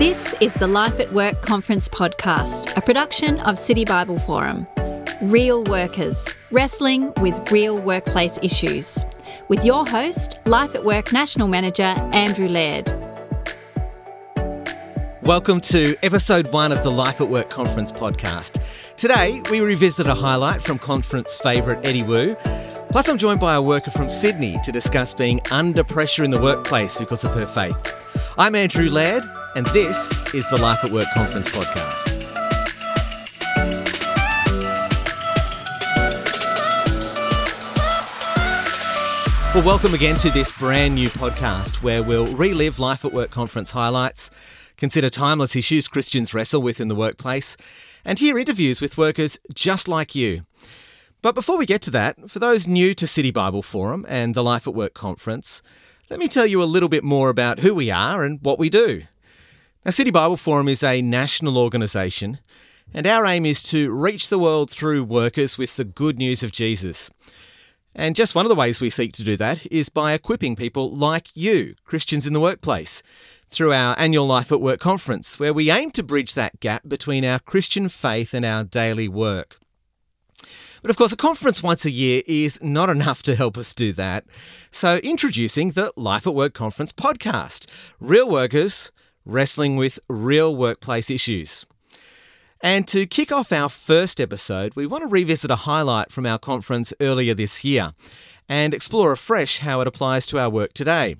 This 0.00 0.34
is 0.40 0.54
the 0.54 0.66
Life 0.66 0.98
at 0.98 1.12
Work 1.12 1.42
Conference 1.42 1.86
podcast, 1.86 2.74
a 2.74 2.80
production 2.80 3.38
of 3.40 3.58
City 3.58 3.84
Bible 3.84 4.18
Forum. 4.20 4.66
Real 5.20 5.62
workers, 5.64 6.24
wrestling 6.50 7.12
with 7.20 7.52
real 7.52 7.78
workplace 7.78 8.38
issues. 8.40 8.98
With 9.48 9.62
your 9.62 9.84
host, 9.84 10.38
Life 10.46 10.74
at 10.74 10.86
Work 10.86 11.12
National 11.12 11.48
Manager 11.48 11.92
Andrew 12.14 12.48
Laird. 12.48 12.88
Welcome 15.20 15.60
to 15.60 15.94
episode 16.02 16.50
one 16.50 16.72
of 16.72 16.82
the 16.82 16.90
Life 16.90 17.20
at 17.20 17.28
Work 17.28 17.50
Conference 17.50 17.92
podcast. 17.92 18.58
Today, 18.96 19.42
we 19.50 19.60
revisit 19.60 20.06
a 20.06 20.14
highlight 20.14 20.62
from 20.62 20.78
conference 20.78 21.36
favourite 21.36 21.86
Eddie 21.86 22.04
Woo. 22.04 22.34
Plus, 22.88 23.06
I'm 23.06 23.18
joined 23.18 23.40
by 23.40 23.54
a 23.54 23.60
worker 23.60 23.90
from 23.90 24.08
Sydney 24.08 24.58
to 24.64 24.72
discuss 24.72 25.12
being 25.12 25.42
under 25.50 25.84
pressure 25.84 26.24
in 26.24 26.30
the 26.30 26.40
workplace 26.40 26.96
because 26.96 27.22
of 27.22 27.34
her 27.34 27.46
faith. 27.46 27.94
I'm 28.38 28.54
Andrew 28.54 28.88
Laird, 28.88 29.24
and 29.56 29.66
this 29.68 30.08
is 30.32 30.48
the 30.48 30.58
Life 30.60 30.84
at 30.84 30.90
Work 30.90 31.06
Conference 31.12 31.50
podcast. 31.50 32.06
Well, 39.52 39.66
welcome 39.66 39.92
again 39.94 40.16
to 40.18 40.30
this 40.30 40.56
brand 40.56 40.94
new 40.94 41.08
podcast 41.08 41.82
where 41.82 42.04
we'll 42.04 42.32
relive 42.36 42.78
Life 42.78 43.04
at 43.04 43.12
Work 43.12 43.30
Conference 43.30 43.72
highlights, 43.72 44.30
consider 44.76 45.10
timeless 45.10 45.56
issues 45.56 45.88
Christians 45.88 46.32
wrestle 46.32 46.62
with 46.62 46.80
in 46.80 46.86
the 46.86 46.94
workplace, 46.94 47.56
and 48.04 48.20
hear 48.20 48.38
interviews 48.38 48.80
with 48.80 48.96
workers 48.96 49.40
just 49.52 49.88
like 49.88 50.14
you. 50.14 50.42
But 51.22 51.34
before 51.34 51.58
we 51.58 51.66
get 51.66 51.82
to 51.82 51.90
that, 51.90 52.30
for 52.30 52.38
those 52.38 52.68
new 52.68 52.94
to 52.94 53.06
City 53.08 53.32
Bible 53.32 53.62
Forum 53.62 54.06
and 54.08 54.36
the 54.36 54.44
Life 54.44 54.68
at 54.68 54.74
Work 54.74 54.94
Conference, 54.94 55.60
let 56.08 56.20
me 56.20 56.28
tell 56.28 56.46
you 56.46 56.62
a 56.62 56.64
little 56.64 56.88
bit 56.88 57.02
more 57.02 57.28
about 57.28 57.58
who 57.58 57.74
we 57.74 57.90
are 57.90 58.22
and 58.22 58.38
what 58.42 58.58
we 58.58 58.70
do. 58.70 59.02
Now, 59.82 59.92
City 59.92 60.10
Bible 60.10 60.36
Forum 60.36 60.68
is 60.68 60.82
a 60.82 61.00
national 61.00 61.56
organisation, 61.56 62.38
and 62.92 63.06
our 63.06 63.24
aim 63.24 63.46
is 63.46 63.62
to 63.62 63.90
reach 63.90 64.28
the 64.28 64.38
world 64.38 64.70
through 64.70 65.04
workers 65.04 65.56
with 65.56 65.76
the 65.76 65.84
good 65.84 66.18
news 66.18 66.42
of 66.42 66.52
Jesus. 66.52 67.10
And 67.94 68.14
just 68.14 68.34
one 68.34 68.44
of 68.44 68.50
the 68.50 68.54
ways 68.54 68.78
we 68.78 68.90
seek 68.90 69.14
to 69.14 69.24
do 69.24 69.38
that 69.38 69.64
is 69.72 69.88
by 69.88 70.12
equipping 70.12 70.54
people 70.54 70.94
like 70.94 71.34
you, 71.34 71.76
Christians 71.86 72.26
in 72.26 72.34
the 72.34 72.40
workplace, 72.40 73.02
through 73.48 73.72
our 73.72 73.98
annual 73.98 74.26
Life 74.26 74.52
at 74.52 74.60
Work 74.60 74.80
conference, 74.80 75.38
where 75.38 75.54
we 75.54 75.70
aim 75.70 75.92
to 75.92 76.02
bridge 76.02 76.34
that 76.34 76.60
gap 76.60 76.86
between 76.86 77.24
our 77.24 77.38
Christian 77.38 77.88
faith 77.88 78.34
and 78.34 78.44
our 78.44 78.64
daily 78.64 79.08
work. 79.08 79.58
But 80.82 80.90
of 80.90 80.98
course, 80.98 81.12
a 81.12 81.16
conference 81.16 81.62
once 81.62 81.86
a 81.86 81.90
year 81.90 82.22
is 82.26 82.58
not 82.60 82.90
enough 82.90 83.22
to 83.22 83.34
help 83.34 83.56
us 83.56 83.72
do 83.72 83.94
that. 83.94 84.26
So, 84.70 84.98
introducing 84.98 85.70
the 85.70 85.90
Life 85.96 86.26
at 86.26 86.34
Work 86.34 86.52
Conference 86.52 86.92
podcast 86.92 87.64
Real 87.98 88.28
Workers 88.28 88.92
wrestling 89.24 89.76
with 89.76 89.98
real 90.08 90.54
workplace 90.54 91.10
issues. 91.10 91.66
And 92.62 92.86
to 92.88 93.06
kick 93.06 93.32
off 93.32 93.52
our 93.52 93.68
first 93.68 94.20
episode, 94.20 94.76
we 94.76 94.86
want 94.86 95.02
to 95.02 95.08
revisit 95.08 95.50
a 95.50 95.56
highlight 95.56 96.12
from 96.12 96.26
our 96.26 96.38
conference 96.38 96.92
earlier 97.00 97.34
this 97.34 97.64
year 97.64 97.94
and 98.48 98.74
explore 98.74 99.12
afresh 99.12 99.58
how 99.60 99.80
it 99.80 99.86
applies 99.86 100.26
to 100.26 100.38
our 100.38 100.50
work 100.50 100.74
today. 100.74 101.16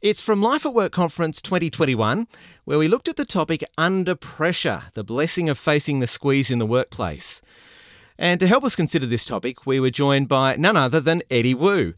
It's 0.00 0.22
from 0.22 0.40
Life 0.40 0.64
at 0.64 0.72
Work 0.72 0.92
Conference 0.92 1.42
2021, 1.42 2.26
where 2.64 2.78
we 2.78 2.88
looked 2.88 3.08
at 3.08 3.16
the 3.16 3.26
topic 3.26 3.62
under 3.76 4.14
pressure, 4.14 4.84
the 4.94 5.04
blessing 5.04 5.50
of 5.50 5.58
facing 5.58 6.00
the 6.00 6.06
squeeze 6.06 6.50
in 6.50 6.58
the 6.58 6.66
workplace. 6.66 7.42
And 8.18 8.40
to 8.40 8.46
help 8.46 8.64
us 8.64 8.76
consider 8.76 9.06
this 9.06 9.24
topic, 9.24 9.66
we 9.66 9.80
were 9.80 9.90
joined 9.90 10.28
by 10.28 10.56
none 10.56 10.76
other 10.76 11.00
than 11.00 11.22
Eddie 11.30 11.54
Woo, 11.54 11.94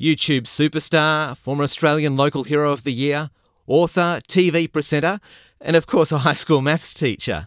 YouTube 0.00 0.42
superstar, 0.42 1.36
former 1.36 1.62
Australian 1.64 2.16
Local 2.16 2.44
Hero 2.44 2.72
of 2.72 2.82
the 2.82 2.92
Year, 2.92 3.30
author, 3.66 4.20
TV 4.28 4.70
presenter, 4.70 5.20
and 5.60 5.76
of 5.76 5.86
course 5.86 6.12
a 6.12 6.18
high 6.18 6.34
school 6.34 6.60
maths 6.60 6.94
teacher. 6.94 7.46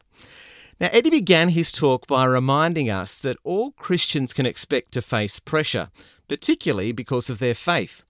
Now, 0.79 0.89
Eddie 0.91 1.09
began 1.09 1.49
his 1.49 1.71
talk 1.71 2.05
by 2.05 2.25
reminding 2.25 2.89
us 2.89 3.17
that 3.19 3.37
all 3.43 3.71
Christians 3.71 4.31
can 4.31 4.45
expect 4.45 4.91
to 4.91 5.01
face 5.01 5.39
pressure, 5.39 5.89
particularly 6.27 6.91
because 6.91 7.29
of 7.29 7.39
their 7.39 7.55
faith. 7.55 8.03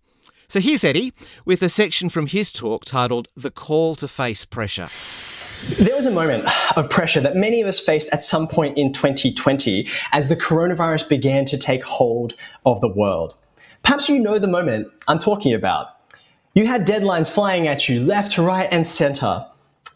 So 0.49 0.59
here's 0.59 0.83
Eddie 0.83 1.13
with 1.45 1.61
a 1.61 1.69
section 1.69 2.09
from 2.09 2.27
his 2.27 2.51
talk 2.51 2.85
titled 2.85 3.27
The 3.35 3.51
Call 3.51 3.95
to 3.97 4.07
Face 4.07 4.45
Pressure. 4.45 4.87
There 5.83 5.95
was 5.95 6.05
a 6.05 6.11
moment 6.11 6.45
of 6.77 6.89
pressure 6.89 7.19
that 7.19 7.35
many 7.35 7.61
of 7.61 7.67
us 7.67 7.79
faced 7.79 8.09
at 8.13 8.21
some 8.21 8.47
point 8.47 8.77
in 8.77 8.93
2020 8.93 9.89
as 10.11 10.29
the 10.29 10.35
coronavirus 10.35 11.09
began 11.09 11.45
to 11.45 11.57
take 11.57 11.83
hold 11.83 12.33
of 12.65 12.79
the 12.79 12.87
world. 12.87 13.35
Perhaps 13.83 14.07
you 14.07 14.19
know 14.19 14.39
the 14.39 14.47
moment 14.47 14.87
I'm 15.07 15.19
talking 15.19 15.53
about. 15.53 15.96
You 16.57 16.65
had 16.65 16.87
deadlines 16.87 17.29
flying 17.29 17.67
at 17.67 17.87
you 17.87 18.03
left, 18.03 18.39
right, 18.39 18.67
and 18.71 18.87
center. 18.87 19.45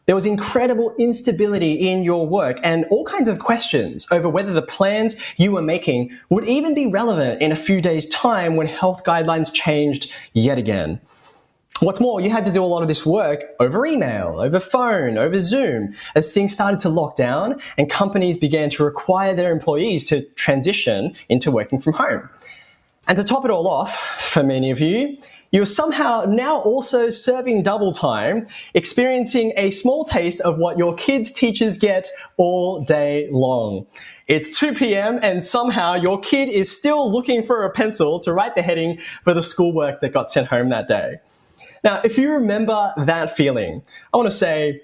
There 0.05 0.13
was 0.13 0.27
incredible 0.27 0.93
instability 0.99 1.89
in 1.89 2.03
your 2.03 2.27
work 2.27 2.59
and 2.63 2.85
all 2.91 3.03
kinds 3.03 3.27
of 3.27 3.39
questions 3.39 4.05
over 4.11 4.29
whether 4.29 4.53
the 4.53 4.61
plans 4.61 5.15
you 5.37 5.53
were 5.53 5.63
making 5.63 6.15
would 6.29 6.47
even 6.47 6.75
be 6.75 6.85
relevant 6.85 7.41
in 7.41 7.51
a 7.51 7.55
few 7.55 7.81
days' 7.81 8.07
time 8.09 8.57
when 8.57 8.67
health 8.67 9.03
guidelines 9.03 9.51
changed 9.51 10.13
yet 10.33 10.59
again. 10.59 11.01
What's 11.79 11.99
more, 11.99 12.21
you 12.21 12.29
had 12.29 12.45
to 12.45 12.51
do 12.51 12.63
a 12.63 12.69
lot 12.73 12.83
of 12.83 12.87
this 12.87 13.07
work 13.07 13.41
over 13.59 13.83
email, 13.83 14.39
over 14.39 14.59
phone, 14.59 15.17
over 15.17 15.39
Zoom, 15.39 15.95
as 16.13 16.31
things 16.31 16.53
started 16.53 16.79
to 16.81 16.89
lock 16.89 17.15
down 17.15 17.59
and 17.79 17.89
companies 17.89 18.37
began 18.37 18.69
to 18.69 18.85
require 18.85 19.33
their 19.33 19.51
employees 19.51 20.03
to 20.09 20.21
transition 20.35 21.15
into 21.27 21.49
working 21.49 21.79
from 21.79 21.93
home. 21.93 22.29
And 23.07 23.17
to 23.17 23.23
top 23.23 23.45
it 23.45 23.49
all 23.49 23.67
off, 23.67 23.97
for 24.19 24.43
many 24.43 24.69
of 24.69 24.79
you, 24.79 25.17
you're 25.51 25.65
somehow 25.65 26.25
now 26.27 26.61
also 26.61 27.09
serving 27.09 27.63
double 27.63 27.91
time, 27.91 28.47
experiencing 28.73 29.53
a 29.57 29.69
small 29.69 30.03
taste 30.03 30.41
of 30.41 30.57
what 30.57 30.77
your 30.77 30.95
kids' 30.95 31.31
teachers 31.31 31.77
get 31.77 32.09
all 32.37 32.81
day 32.83 33.27
long. 33.31 33.85
It's 34.27 34.57
2 34.57 34.73
p.m. 34.75 35.19
and 35.21 35.43
somehow 35.43 35.95
your 35.95 36.19
kid 36.19 36.47
is 36.47 36.75
still 36.75 37.11
looking 37.11 37.43
for 37.43 37.65
a 37.65 37.69
pencil 37.69 38.17
to 38.19 38.31
write 38.31 38.55
the 38.55 38.61
heading 38.61 38.99
for 39.25 39.33
the 39.33 39.43
schoolwork 39.43 39.99
that 39.99 40.13
got 40.13 40.29
sent 40.29 40.47
home 40.47 40.69
that 40.69 40.87
day. 40.87 41.17
Now, 41.83 41.99
if 42.03 42.17
you 42.17 42.31
remember 42.31 42.93
that 42.95 43.35
feeling, 43.35 43.81
I 44.13 44.17
want 44.17 44.29
to 44.29 44.35
say, 44.35 44.81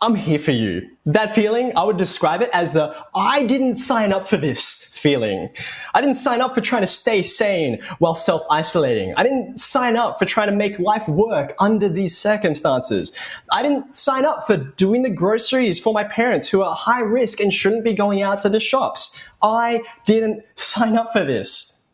I'm 0.00 0.16
here 0.16 0.40
for 0.40 0.50
you. 0.50 0.90
That 1.06 1.32
feeling, 1.32 1.76
I 1.76 1.84
would 1.84 1.96
describe 1.96 2.42
it 2.42 2.50
as 2.52 2.72
the 2.72 2.96
I 3.14 3.46
didn't 3.46 3.74
sign 3.74 4.12
up 4.12 4.26
for 4.26 4.36
this 4.36 4.81
feeling. 5.02 5.50
I 5.94 6.00
didn't 6.00 6.14
sign 6.14 6.40
up 6.40 6.54
for 6.54 6.60
trying 6.60 6.82
to 6.82 6.86
stay 6.86 7.22
sane 7.22 7.82
while 7.98 8.14
self 8.14 8.42
isolating. 8.50 9.12
I 9.16 9.24
didn't 9.24 9.58
sign 9.58 9.96
up 9.96 10.18
for 10.18 10.24
trying 10.24 10.48
to 10.48 10.56
make 10.56 10.78
life 10.78 11.06
work 11.08 11.54
under 11.58 11.88
these 11.88 12.16
circumstances. 12.16 13.12
I 13.52 13.62
didn't 13.62 13.94
sign 13.94 14.24
up 14.24 14.46
for 14.46 14.56
doing 14.56 15.02
the 15.02 15.10
groceries 15.10 15.80
for 15.80 15.92
my 15.92 16.04
parents 16.04 16.48
who 16.48 16.62
are 16.62 16.74
high 16.74 17.00
risk 17.00 17.40
and 17.40 17.52
shouldn't 17.52 17.84
be 17.84 17.92
going 17.92 18.22
out 18.22 18.40
to 18.42 18.48
the 18.48 18.60
shops. 18.60 19.20
I 19.42 19.82
didn't 20.06 20.44
sign 20.54 20.96
up 20.96 21.12
for 21.12 21.24
this. 21.24 21.84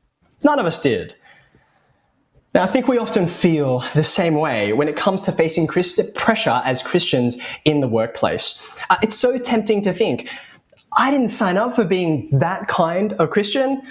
None 0.45 0.59
of 0.59 0.67
us 0.67 0.79
did. 0.79 1.15
Now, 2.55 2.63
I 2.63 2.67
think 2.67 2.89
we 2.89 2.97
often 2.99 3.27
feel 3.27 3.85
the 3.95 4.05
same 4.05 4.35
way 4.35 4.73
when 4.73 4.89
it 4.89 4.97
comes 4.97 5.23
to 5.23 5.33
facing 5.33 5.67
pressure 5.67 6.63
as 6.65 6.83
Christians 6.83 7.37
in 7.65 7.81
the 7.81 7.89
workplace. 7.89 8.67
Uh, 8.89 8.97
it's 9.03 9.15
so 9.15 9.39
tempting 9.39 9.83
to 9.83 9.93
think, 9.93 10.31
I 10.99 11.13
didn't 11.13 11.29
sign 11.29 11.57
up 11.57 11.77
for 11.77 11.85
being 11.85 12.29
that 12.33 12.67
kind 12.67 13.13
of 13.15 13.31
Christian. 13.31 13.83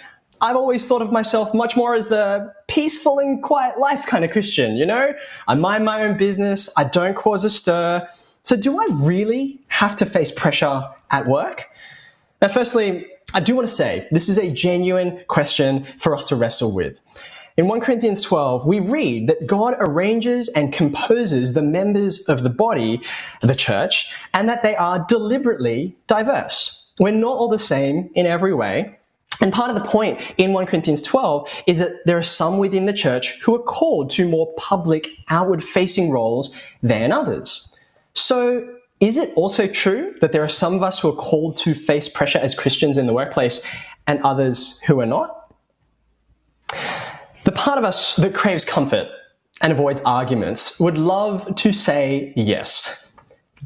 I've 0.42 0.58
always 0.58 0.86
thought 0.86 1.02
of 1.02 1.10
myself 1.10 1.54
much 1.54 1.78
more 1.78 1.96
as 1.96 2.10
the 2.10 2.54
peaceful 2.68 3.20
and 3.20 3.42
quiet 3.42 3.80
life 3.80 4.06
kind 4.06 4.26
of 4.26 4.32
Christian, 4.32 4.76
you 4.76 4.86
know? 4.86 5.14
I 5.48 5.56
mind 5.56 5.86
my 5.86 6.04
own 6.04 6.18
business, 6.18 6.70
I 6.76 6.84
don't 6.84 7.16
cause 7.16 7.46
a 7.46 7.50
stir. 7.50 8.06
So, 8.44 8.58
do 8.58 8.78
I 8.78 8.86
really 8.92 9.62
have 9.70 9.96
to 9.96 10.06
face 10.06 10.32
pressure 10.32 10.84
at 11.10 11.26
work? 11.28 11.70
Now, 12.42 12.50
firstly, 12.50 13.08
I 13.34 13.40
do 13.40 13.56
want 13.56 13.70
to 13.70 13.74
say 13.74 14.06
this 14.12 14.28
is 14.28 14.38
a 14.38 14.52
genuine 14.52 15.24
question 15.30 15.88
for 15.98 16.14
us 16.14 16.28
to 16.28 16.36
wrestle 16.36 16.76
with. 16.76 17.00
In 17.56 17.70
1 17.70 17.80
Corinthians 17.80 18.22
12, 18.22 18.68
we 18.68 18.82
read 18.82 19.28
that 19.28 19.48
God 19.48 19.76
arranges 19.80 20.50
and 20.50 20.74
composes 20.74 21.54
the 21.54 21.62
members 21.62 22.28
of 22.28 22.44
the 22.44 22.50
body, 22.50 23.02
the 23.42 23.56
church, 23.56 24.14
and 24.34 24.50
that 24.50 24.62
they 24.62 24.76
are 24.76 25.06
deliberately 25.08 25.96
diverse. 26.08 26.87
We're 27.00 27.12
not 27.12 27.38
all 27.38 27.50
the 27.50 27.60
same 27.60 28.10
in 28.16 28.26
every 28.26 28.54
way. 28.54 28.98
And 29.40 29.54
part 29.54 29.70
of 29.70 29.78
the 29.78 29.88
point 29.88 30.20
in 30.38 30.54
1 30.54 30.66
Corinthians 30.66 31.02
12 31.02 31.48
is 31.68 31.80
that 31.80 32.06
there 32.06 32.18
are 32.18 32.24
some 32.24 32.58
within 32.58 32.86
the 32.86 32.94
church 32.94 33.40
who 33.42 33.56
are 33.56 33.62
called 33.62 34.10
to 34.12 34.28
more 34.28 34.52
public, 34.58 35.10
outward 35.30 35.64
facing 35.64 36.10
roles 36.10 36.50
than 36.82 37.12
others. 37.12 37.72
So, 38.14 38.74
is 39.00 39.18
it 39.18 39.30
also 39.36 39.68
true 39.68 40.16
that 40.22 40.32
there 40.32 40.44
are 40.44 40.50
some 40.50 40.74
of 40.74 40.82
us 40.82 41.00
who 41.00 41.10
are 41.10 41.16
called 41.16 41.56
to 41.58 41.76
face 41.76 42.10
pressure 42.10 42.40
as 42.40 42.56
Christians 42.56 42.98
in 42.98 43.06
the 43.06 43.14
workplace 43.14 43.62
and 44.08 44.20
others 44.24 44.80
who 44.82 45.00
are 45.00 45.06
not? 45.06 45.54
The 47.44 47.52
part 47.52 47.78
of 47.78 47.84
us 47.84 48.16
that 48.16 48.34
craves 48.34 48.66
comfort 48.66 49.08
and 49.62 49.72
avoids 49.72 50.02
arguments 50.02 50.80
would 50.80 50.98
love 50.98 51.54
to 51.56 51.72
say 51.72 52.34
yes. 52.36 53.07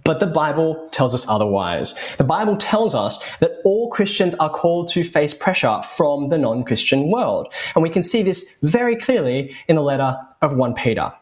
But 0.04 0.20
the 0.20 0.28
Bible 0.28 0.88
tells 0.92 1.14
us 1.14 1.28
otherwise. 1.28 1.96
The 2.18 2.24
Bible 2.24 2.58
tells 2.58 2.96
us 2.96 3.24
that 3.40 3.60
all 3.66 3.90
Christians 3.90 4.34
are 4.36 4.50
called 4.50 4.88
to 4.90 5.04
face 5.04 5.34
pressure 5.34 5.82
from 5.84 6.30
the 6.30 6.38
non 6.38 6.64
Christian 6.64 7.12
world. 7.12 7.54
And 7.76 7.84
we 7.84 7.90
can 7.90 8.04
see 8.04 8.24
this 8.24 8.60
very 8.62 8.96
clearly 8.96 9.56
in 9.68 9.76
the 9.76 9.82
letter 9.82 10.18
of 10.42 10.56
1 10.56 10.74
Peter. 10.76 11.14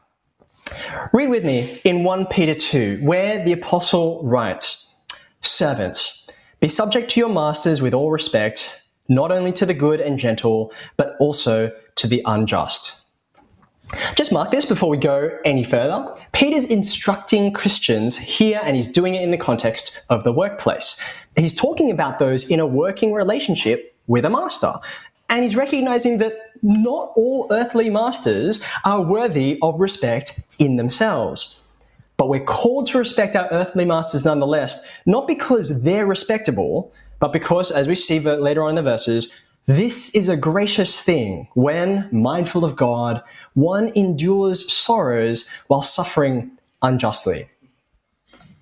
Read 1.14 1.30
with 1.30 1.44
me 1.44 1.82
in 1.84 2.04
1 2.04 2.28
Peter 2.28 2.54
2, 2.54 3.00
where 3.02 3.44
the 3.44 3.54
apostle 3.54 4.22
writes, 4.24 4.96
Servants, 5.42 6.28
be 6.60 6.68
subject 6.68 7.10
to 7.12 7.20
your 7.20 7.30
masters 7.30 7.82
with 7.82 7.94
all 7.94 8.12
respect, 8.12 8.84
not 9.08 9.32
only 9.32 9.52
to 9.54 9.66
the 9.66 9.74
good 9.74 10.00
and 10.00 10.20
gentle, 10.20 10.72
but 10.98 11.16
also 11.20 11.72
to 11.96 12.08
the 12.08 12.22
unjust. 12.26 12.99
Just 14.16 14.32
mark 14.32 14.52
this 14.52 14.66
before 14.66 14.90
we 14.90 14.98
go 14.98 15.32
any 15.46 15.64
further. 15.64 16.14
Peter's 16.32 16.66
instructing 16.66 17.52
Christians 17.52 18.18
here, 18.18 18.62
and 18.64 18.76
he's 18.76 18.88
doing 18.88 19.16
it 19.16 19.24
in 19.24 19.32
the 19.32 19.38
context 19.38 20.04
of 20.10 20.24
the 20.24 20.32
workplace. 20.32 20.98
He's 21.36 21.56
talking 21.56 21.90
about 21.90 22.20
those 22.20 22.50
in 22.50 22.60
a 22.60 22.68
working 22.68 23.14
relationship 23.14 23.96
with 24.08 24.26
a 24.26 24.30
master. 24.30 24.74
And 25.30 25.44
he's 25.44 25.56
recognizing 25.56 26.18
that 26.20 26.34
not 26.62 27.12
all 27.16 27.48
earthly 27.52 27.90
masters 27.90 28.64
are 28.84 29.02
worthy 29.02 29.58
of 29.62 29.80
respect 29.80 30.40
in 30.60 30.76
themselves. 30.76 31.64
But 32.18 32.30
we're 32.30 32.44
called 32.44 32.88
to 32.88 32.98
respect 32.98 33.36
our 33.36 33.48
earthly 33.52 33.86
masters 33.86 34.26
nonetheless, 34.26 34.88
not 35.06 35.28
because 35.28 35.84
they're 35.84 36.06
respectable, 36.06 36.92
but 37.20 37.32
because, 37.32 37.72
as 37.72 37.88
we 37.88 37.96
see 37.96 38.20
later 38.20 38.64
on 38.64 38.72
in 38.72 38.76
the 38.76 38.84
verses, 38.84 39.32
this 39.70 40.16
is 40.16 40.30
a 40.30 40.36
gracious 40.36 41.00
thing 41.00 41.48
when, 41.54 42.10
mindful 42.12 42.66
of 42.66 42.76
God, 42.76 43.22
one 43.54 43.92
endures 43.96 44.74
sorrows 44.74 45.48
while 45.68 45.84
suffering 45.84 46.50
unjustly. 46.82 47.46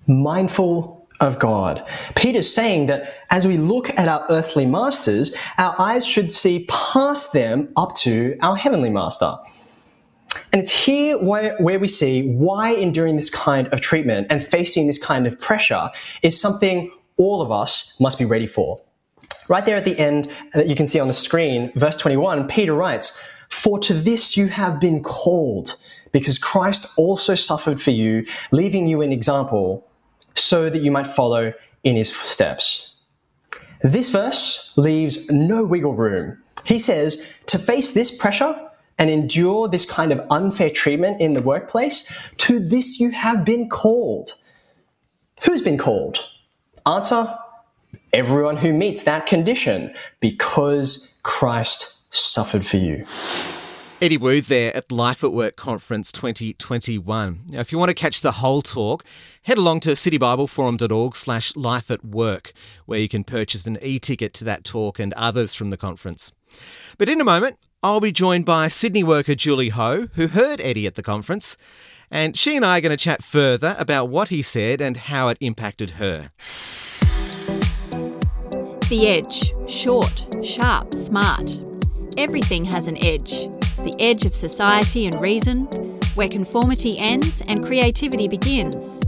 Mindful 0.06 1.08
of 1.20 1.38
God. 1.38 1.82
Peter's 2.14 2.52
saying 2.52 2.86
that 2.86 3.14
as 3.30 3.46
we 3.46 3.56
look 3.56 3.88
at 3.98 4.06
our 4.06 4.26
earthly 4.28 4.66
masters, 4.66 5.34
our 5.56 5.74
eyes 5.78 6.06
should 6.06 6.30
see 6.30 6.66
past 6.68 7.32
them 7.32 7.72
up 7.78 7.94
to 7.94 8.36
our 8.42 8.54
heavenly 8.54 8.90
master. 8.90 9.34
And 10.52 10.60
it's 10.60 10.70
here 10.70 11.16
where, 11.16 11.56
where 11.56 11.78
we 11.78 11.88
see 11.88 12.34
why 12.34 12.74
enduring 12.74 13.16
this 13.16 13.30
kind 13.30 13.66
of 13.68 13.80
treatment 13.80 14.26
and 14.28 14.44
facing 14.44 14.86
this 14.86 14.98
kind 14.98 15.26
of 15.26 15.40
pressure 15.40 15.88
is 16.22 16.38
something 16.38 16.92
all 17.16 17.40
of 17.40 17.50
us 17.50 17.98
must 17.98 18.18
be 18.18 18.26
ready 18.26 18.46
for. 18.46 18.82
Right 19.48 19.64
there 19.64 19.76
at 19.76 19.84
the 19.84 19.98
end 19.98 20.28
uh, 20.28 20.58
that 20.58 20.68
you 20.68 20.76
can 20.76 20.86
see 20.86 21.00
on 21.00 21.08
the 21.08 21.14
screen, 21.14 21.72
verse 21.74 21.96
21, 21.96 22.48
Peter 22.48 22.74
writes, 22.74 23.22
For 23.48 23.78
to 23.80 23.94
this 23.94 24.36
you 24.36 24.48
have 24.48 24.78
been 24.78 25.02
called, 25.02 25.76
because 26.12 26.38
Christ 26.38 26.86
also 26.96 27.34
suffered 27.34 27.80
for 27.80 27.90
you, 27.90 28.26
leaving 28.52 28.86
you 28.86 29.00
an 29.02 29.12
example, 29.12 29.86
so 30.34 30.70
that 30.70 30.82
you 30.82 30.90
might 30.90 31.06
follow 31.06 31.52
in 31.84 31.96
his 31.96 32.14
steps. 32.14 32.94
This 33.82 34.10
verse 34.10 34.72
leaves 34.76 35.30
no 35.30 35.64
wiggle 35.64 35.94
room. 35.94 36.42
He 36.64 36.78
says, 36.78 37.24
to 37.46 37.58
face 37.58 37.92
this 37.92 38.14
pressure 38.14 38.68
and 38.98 39.08
endure 39.10 39.68
this 39.68 39.84
kind 39.84 40.12
of 40.12 40.26
unfair 40.30 40.70
treatment 40.70 41.20
in 41.20 41.32
the 41.32 41.42
workplace, 41.42 42.12
to 42.38 42.58
this 42.58 42.98
you 42.98 43.10
have 43.12 43.44
been 43.44 43.68
called. 43.68 44.34
Who's 45.44 45.62
been 45.62 45.78
called? 45.78 46.18
Answer 46.84 47.32
everyone 48.12 48.56
who 48.56 48.72
meets 48.72 49.04
that 49.04 49.26
condition 49.26 49.94
because 50.20 51.18
Christ 51.22 52.02
suffered 52.14 52.64
for 52.64 52.76
you. 52.76 53.04
Eddie 54.00 54.16
Woo 54.16 54.40
there 54.40 54.74
at 54.76 54.92
Life 54.92 55.24
at 55.24 55.32
Work 55.32 55.56
Conference 55.56 56.12
2021. 56.12 57.40
Now, 57.48 57.58
if 57.58 57.72
you 57.72 57.78
want 57.78 57.88
to 57.88 57.94
catch 57.94 58.20
the 58.20 58.32
whole 58.32 58.62
talk, 58.62 59.04
head 59.42 59.58
along 59.58 59.80
to 59.80 59.90
citybibleforum.org 59.90 61.16
slash 61.16 61.56
life 61.56 61.90
at 61.90 62.04
work, 62.04 62.52
where 62.86 63.00
you 63.00 63.08
can 63.08 63.24
purchase 63.24 63.66
an 63.66 63.76
e-ticket 63.82 64.34
to 64.34 64.44
that 64.44 64.62
talk 64.62 65.00
and 65.00 65.12
others 65.14 65.52
from 65.52 65.70
the 65.70 65.76
conference. 65.76 66.30
But 66.96 67.08
in 67.08 67.20
a 67.20 67.24
moment, 67.24 67.58
I'll 67.82 68.00
be 68.00 68.12
joined 68.12 68.44
by 68.44 68.68
Sydney 68.68 69.02
worker 69.02 69.34
Julie 69.34 69.70
Ho, 69.70 70.08
who 70.14 70.28
heard 70.28 70.60
Eddie 70.60 70.86
at 70.86 70.94
the 70.94 71.02
conference, 71.02 71.56
and 72.08 72.38
she 72.38 72.54
and 72.54 72.64
I 72.64 72.78
are 72.78 72.80
going 72.80 72.96
to 72.96 72.96
chat 72.96 73.24
further 73.24 73.74
about 73.80 74.08
what 74.08 74.28
he 74.28 74.42
said 74.42 74.80
and 74.80 74.96
how 74.96 75.28
it 75.28 75.38
impacted 75.40 75.90
her. 75.92 76.30
The 78.88 79.06
edge 79.06 79.54
short, 79.68 80.26
sharp, 80.42 80.94
smart. 80.94 81.60
Everything 82.16 82.64
has 82.64 82.86
an 82.86 82.96
edge. 83.04 83.32
The 83.84 83.94
edge 83.98 84.24
of 84.24 84.34
society 84.34 85.04
and 85.06 85.20
reason, 85.20 85.66
where 86.14 86.30
conformity 86.30 86.98
ends 86.98 87.42
and 87.46 87.62
creativity 87.62 88.28
begins. 88.28 88.98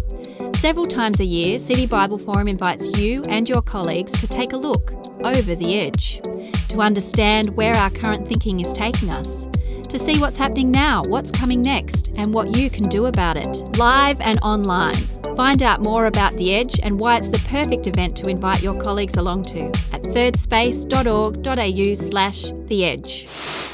Several 0.58 0.84
times 0.84 1.20
a 1.20 1.24
year, 1.24 1.58
City 1.58 1.86
Bible 1.86 2.18
Forum 2.18 2.46
invites 2.46 2.98
you 2.98 3.22
and 3.22 3.48
your 3.48 3.62
colleagues 3.62 4.12
to 4.20 4.28
take 4.28 4.52
a 4.52 4.58
look 4.58 4.92
over 5.24 5.54
the 5.54 5.80
edge, 5.80 6.20
to 6.68 6.82
understand 6.82 7.56
where 7.56 7.74
our 7.74 7.88
current 7.88 8.28
thinking 8.28 8.60
is 8.60 8.74
taking 8.74 9.08
us, 9.08 9.46
to 9.88 9.98
see 9.98 10.20
what's 10.20 10.36
happening 10.36 10.70
now, 10.70 11.02
what's 11.06 11.30
coming 11.30 11.62
next, 11.62 12.08
and 12.16 12.34
what 12.34 12.54
you 12.54 12.68
can 12.68 12.84
do 12.84 13.06
about 13.06 13.38
it, 13.38 13.48
live 13.78 14.20
and 14.20 14.38
online. 14.42 14.92
Find 15.40 15.62
out 15.62 15.80
more 15.80 16.04
about 16.04 16.36
The 16.36 16.54
Edge 16.54 16.78
and 16.82 17.00
why 17.00 17.16
it's 17.16 17.30
the 17.30 17.38
perfect 17.48 17.86
event 17.86 18.14
to 18.18 18.28
invite 18.28 18.62
your 18.62 18.78
colleagues 18.78 19.16
along 19.16 19.44
to 19.44 19.68
at 19.90 20.02
thirdspace.org.au 20.02 21.94
slash 21.94 22.52
The 22.66 22.84
Edge. 22.84 23.26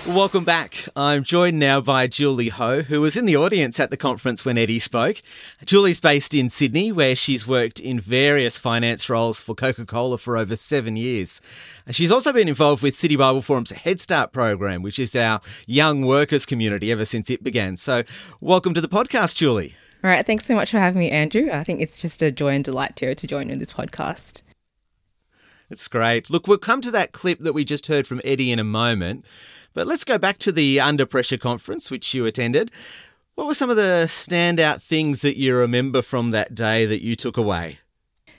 Welcome 0.07 0.45
back. 0.45 0.89
I'm 0.95 1.25
joined 1.25 1.59
now 1.59 1.81
by 1.81 2.07
Julie 2.07 2.51
Ho, 2.51 2.83
who 2.83 3.01
was 3.01 3.17
in 3.17 3.25
the 3.25 3.35
audience 3.35 3.81
at 3.81 3.91
the 3.91 3.97
conference 3.97 4.45
when 4.45 4.57
Eddie 4.57 4.79
spoke. 4.79 5.21
Julie's 5.65 5.99
based 5.99 6.35
in 6.35 6.51
Sydney, 6.51 6.93
where 6.93 7.17
she's 7.17 7.49
worked 7.49 7.81
in 7.81 7.99
various 7.99 8.59
finance 8.59 9.09
roles 9.09 9.41
for 9.41 9.57
Coca 9.57 9.85
Cola 9.85 10.19
for 10.19 10.37
over 10.37 10.55
seven 10.55 10.97
years. 10.97 11.41
She's 11.91 12.13
also 12.13 12.33
been 12.33 12.47
involved 12.47 12.85
with 12.85 12.95
City 12.95 13.17
Bible 13.17 13.43
Forum's 13.43 13.73
Head 13.73 13.99
Start 13.99 14.33
program, 14.33 14.83
which 14.83 15.01
is 15.01 15.17
our 15.17 15.41
young 15.67 16.07
workers 16.07 16.47
community 16.47 16.93
ever 16.93 17.05
since 17.05 17.29
it 17.29 17.43
began. 17.43 17.77
So, 17.77 18.05
welcome 18.41 18.73
to 18.75 18.81
the 18.81 18.89
podcast, 18.89 19.35
Julie. 19.35 19.75
All 20.07 20.13
right. 20.13 20.25
Thanks 20.25 20.47
so 20.47 20.55
much 20.55 20.71
for 20.71 20.79
having 20.79 21.01
me, 21.01 21.11
Andrew. 21.11 21.51
I 21.51 21.65
think 21.65 21.81
it's 21.81 22.01
just 22.01 22.23
a 22.23 22.31
joy 22.31 22.51
and 22.51 22.63
delight 22.63 22.95
to, 22.95 23.13
to 23.17 23.27
join 23.27 23.51
in 23.51 23.59
this 23.59 23.73
podcast. 23.73 24.43
It's 25.69 25.89
great. 25.89 26.31
Look, 26.31 26.47
we'll 26.47 26.59
come 26.59 26.81
to 26.83 26.93
that 26.93 27.11
clip 27.11 27.41
that 27.41 27.55
we 27.55 27.65
just 27.65 27.89
heard 27.89 28.07
from 28.07 28.21
Eddie 28.23 28.53
in 28.53 28.61
a 28.61 28.65
moment, 28.65 29.25
but 29.75 29.89
let's 29.89 30.05
go 30.05 30.17
back 30.17 30.39
to 30.39 30.53
the 30.53 30.79
Under 30.79 31.07
Pressure 31.07 31.39
conference, 31.39 31.91
which 31.91 32.15
you 32.15 32.25
attended. 32.25 32.71
What 33.35 33.49
were 33.49 33.55
some 33.55 33.69
of 33.69 33.75
the 33.75 34.05
standout 34.07 34.81
things 34.81 35.23
that 35.23 35.41
you 35.41 35.57
remember 35.57 36.03
from 36.03 36.31
that 36.31 36.55
day 36.55 36.87
that 36.87 37.03
you 37.03 37.17
took 37.17 37.37
away? 37.37 37.81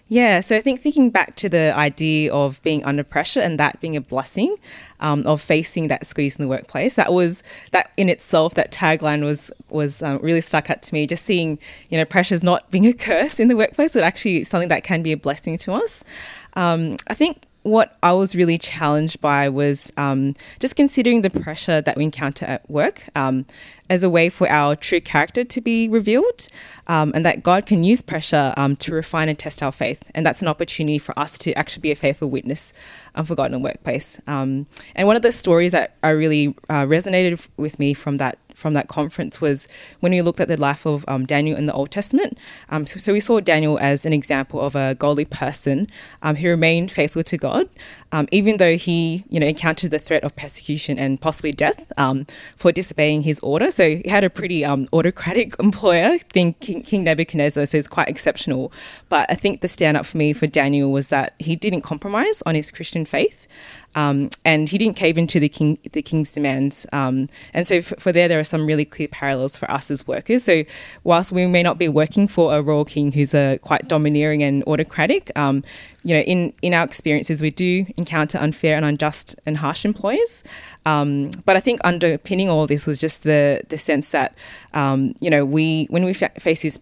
Yeah, 0.09 0.39
so 0.39 0.55
I 0.55 0.61
think 0.61 0.81
thinking 0.81 1.09
back 1.09 1.35
to 1.37 1.49
the 1.49 1.73
idea 1.75 2.33
of 2.33 2.61
being 2.61 2.83
under 2.85 3.03
pressure 3.03 3.41
and 3.41 3.59
that 3.59 3.81
being 3.81 3.97
a 3.97 4.01
blessing, 4.01 4.55
um, 5.01 5.27
of 5.27 5.41
facing 5.41 5.89
that 5.89 6.07
squeeze 6.07 6.37
in 6.37 6.41
the 6.41 6.47
workplace, 6.47 6.95
that 6.95 7.11
was 7.11 7.43
that 7.71 7.91
in 7.97 8.07
itself. 8.07 8.53
That 8.55 8.71
tagline 8.71 9.25
was 9.25 9.51
was 9.69 10.01
um, 10.01 10.19
really 10.19 10.39
stuck 10.39 10.69
out 10.69 10.81
to 10.83 10.93
me. 10.93 11.07
Just 11.07 11.25
seeing, 11.25 11.59
you 11.89 11.97
know, 11.97 12.05
pressure's 12.05 12.41
not 12.41 12.71
being 12.71 12.85
a 12.85 12.93
curse 12.93 13.37
in 13.37 13.49
the 13.49 13.57
workplace, 13.57 13.93
but 13.93 14.03
actually 14.03 14.45
something 14.45 14.69
that 14.69 14.83
can 14.83 15.03
be 15.03 15.11
a 15.11 15.17
blessing 15.17 15.57
to 15.59 15.73
us. 15.73 16.05
Um, 16.53 16.95
I 17.07 17.13
think 17.13 17.43
what 17.63 17.97
I 18.01 18.13
was 18.13 18.33
really 18.33 18.57
challenged 18.57 19.19
by 19.19 19.49
was 19.49 19.91
um, 19.97 20.35
just 20.59 20.77
considering 20.77 21.21
the 21.21 21.29
pressure 21.29 21.81
that 21.81 21.97
we 21.97 22.05
encounter 22.05 22.45
at 22.45 22.67
work 22.69 23.03
um, 23.15 23.45
as 23.89 24.03
a 24.03 24.09
way 24.09 24.29
for 24.29 24.49
our 24.49 24.75
true 24.75 25.01
character 25.01 25.43
to 25.43 25.61
be 25.61 25.89
revealed, 25.89 26.47
um, 26.87 27.11
and 27.13 27.25
that 27.25 27.43
God 27.43 27.65
can 27.65 27.83
use 27.83 28.01
pressure 28.01 28.53
um, 28.57 28.75
to 28.77 28.93
refine 28.93 29.29
and 29.29 29.37
test 29.37 29.61
our 29.61 29.71
faith. 29.71 30.03
And 30.15 30.25
that's 30.25 30.41
an 30.41 30.47
opportunity 30.47 30.97
for 30.97 31.17
us 31.19 31.37
to 31.39 31.53
actually 31.53 31.81
be 31.81 31.91
a 31.91 31.95
faithful 31.95 32.29
witness 32.29 32.73
um, 33.15 33.25
for 33.25 33.35
God 33.35 33.47
in 33.47 33.51
the 33.53 33.59
workplace. 33.59 34.19
Um, 34.27 34.67
and 34.95 35.07
one 35.07 35.15
of 35.15 35.21
the 35.21 35.31
stories 35.31 35.71
that 35.73 35.95
I 36.03 36.09
really 36.09 36.55
uh, 36.69 36.85
resonated 36.85 37.47
with 37.57 37.79
me 37.79 37.93
from 37.93 38.17
that 38.17 38.37
from 38.57 38.73
that 38.73 38.87
conference 38.87 39.39
was 39.39 39.67
when 39.99 40.11
we 40.11 40.21
looked 40.23 40.39
at 40.39 40.47
the 40.47 40.57
life 40.57 40.85
of 40.85 41.05
um, 41.07 41.27
Daniel 41.27 41.55
in 41.55 41.67
the 41.67 41.73
Old 41.73 41.91
Testament. 41.91 42.39
Um, 42.69 42.87
so, 42.87 42.97
so, 42.97 43.13
we 43.13 43.19
saw 43.19 43.39
Daniel 43.39 43.77
as 43.79 44.03
an 44.03 44.13
example 44.13 44.59
of 44.59 44.75
a 44.75 44.95
godly 44.95 45.25
person 45.25 45.85
um, 46.23 46.35
who 46.37 46.49
remained 46.49 46.91
faithful 46.91 47.23
to 47.23 47.37
God, 47.37 47.69
um, 48.11 48.27
even 48.31 48.57
though 48.57 48.75
he, 48.75 49.23
you 49.29 49.39
know, 49.39 49.45
encountered 49.45 49.91
the 49.91 49.99
threat 49.99 50.23
of 50.23 50.35
persecution 50.35 50.97
and 50.97 51.21
possibly 51.21 51.51
death 51.51 51.91
um, 51.97 52.25
for 52.55 52.71
disobeying 52.71 53.21
his 53.21 53.39
order. 53.41 53.69
So 53.69 53.97
he 53.97 54.09
had 54.09 54.23
a 54.23 54.29
pretty 54.29 54.65
um, 54.65 54.89
autocratic 54.91 55.55
employer. 55.59 56.17
Think 56.17 56.59
King, 56.59 56.81
King 56.81 57.03
Nebuchadnezzar 57.03 57.67
says 57.67 57.87
quite 57.87 58.09
exceptional. 58.09 58.71
But 59.07 59.29
I 59.29 59.35
think 59.35 59.61
the 59.61 59.67
stand 59.67 59.97
up 59.97 60.05
for 60.07 60.17
me 60.17 60.33
for 60.33 60.47
Daniel 60.47 60.91
was 60.91 61.09
that 61.09 61.35
he 61.37 61.55
didn't 61.55 61.81
compromise 61.81 62.41
on 62.47 62.55
his 62.55 62.71
Christian 62.71 63.05
faith. 63.05 63.47
Um, 63.95 64.29
and 64.45 64.69
he 64.69 64.77
didn't 64.77 64.95
cave 64.95 65.17
into 65.17 65.39
the 65.39 65.49
king 65.49 65.79
the 65.91 66.03
king's 66.03 66.31
demands. 66.31 66.85
Um, 66.93 67.29
and 67.53 67.67
so 67.67 67.81
for, 67.81 67.95
for, 67.99 68.11
there, 68.11 68.27
there 68.27 68.39
are 68.39 68.43
some 68.43 68.67
really 68.67 68.85
clear 68.85 69.07
parallels 69.07 69.57
for 69.57 69.69
us 69.71 69.89
as 69.89 70.05
workers. 70.05 70.43
So 70.43 70.65
whilst 71.03 71.31
we 71.31 71.47
may 71.47 71.63
not 71.63 71.79
be 71.79 71.87
working 71.89 72.27
for 72.27 72.55
a 72.55 72.61
royal 72.61 72.85
king 72.85 73.11
who's 73.11 73.33
a 73.33 73.57
quite 73.63 73.87
domineering 73.87 74.43
and 74.43 74.63
autocratic, 74.65 75.31
um, 75.35 75.63
you 76.03 76.13
know, 76.13 76.21
in 76.21 76.53
in 76.61 76.73
our 76.73 76.85
experiences, 76.85 77.41
we 77.41 77.49
do 77.49 77.85
encounter 77.97 78.37
unfair 78.37 78.75
and 78.77 78.85
unjust 78.85 79.35
and 79.45 79.57
harsh 79.57 79.83
employers. 79.83 80.43
Um, 80.85 81.31
but 81.45 81.57
I 81.57 81.59
think 81.59 81.81
underpinning 81.83 82.49
all 82.49 82.67
this 82.67 82.85
was 82.85 82.99
just 82.99 83.23
the 83.23 83.61
the 83.69 83.77
sense 83.77 84.09
that 84.09 84.35
um, 84.73 85.15
you 85.19 85.29
know 85.29 85.43
we 85.43 85.87
when 85.89 86.05
we 86.05 86.13
fa- 86.13 86.31
face 86.39 86.61
these 86.61 86.79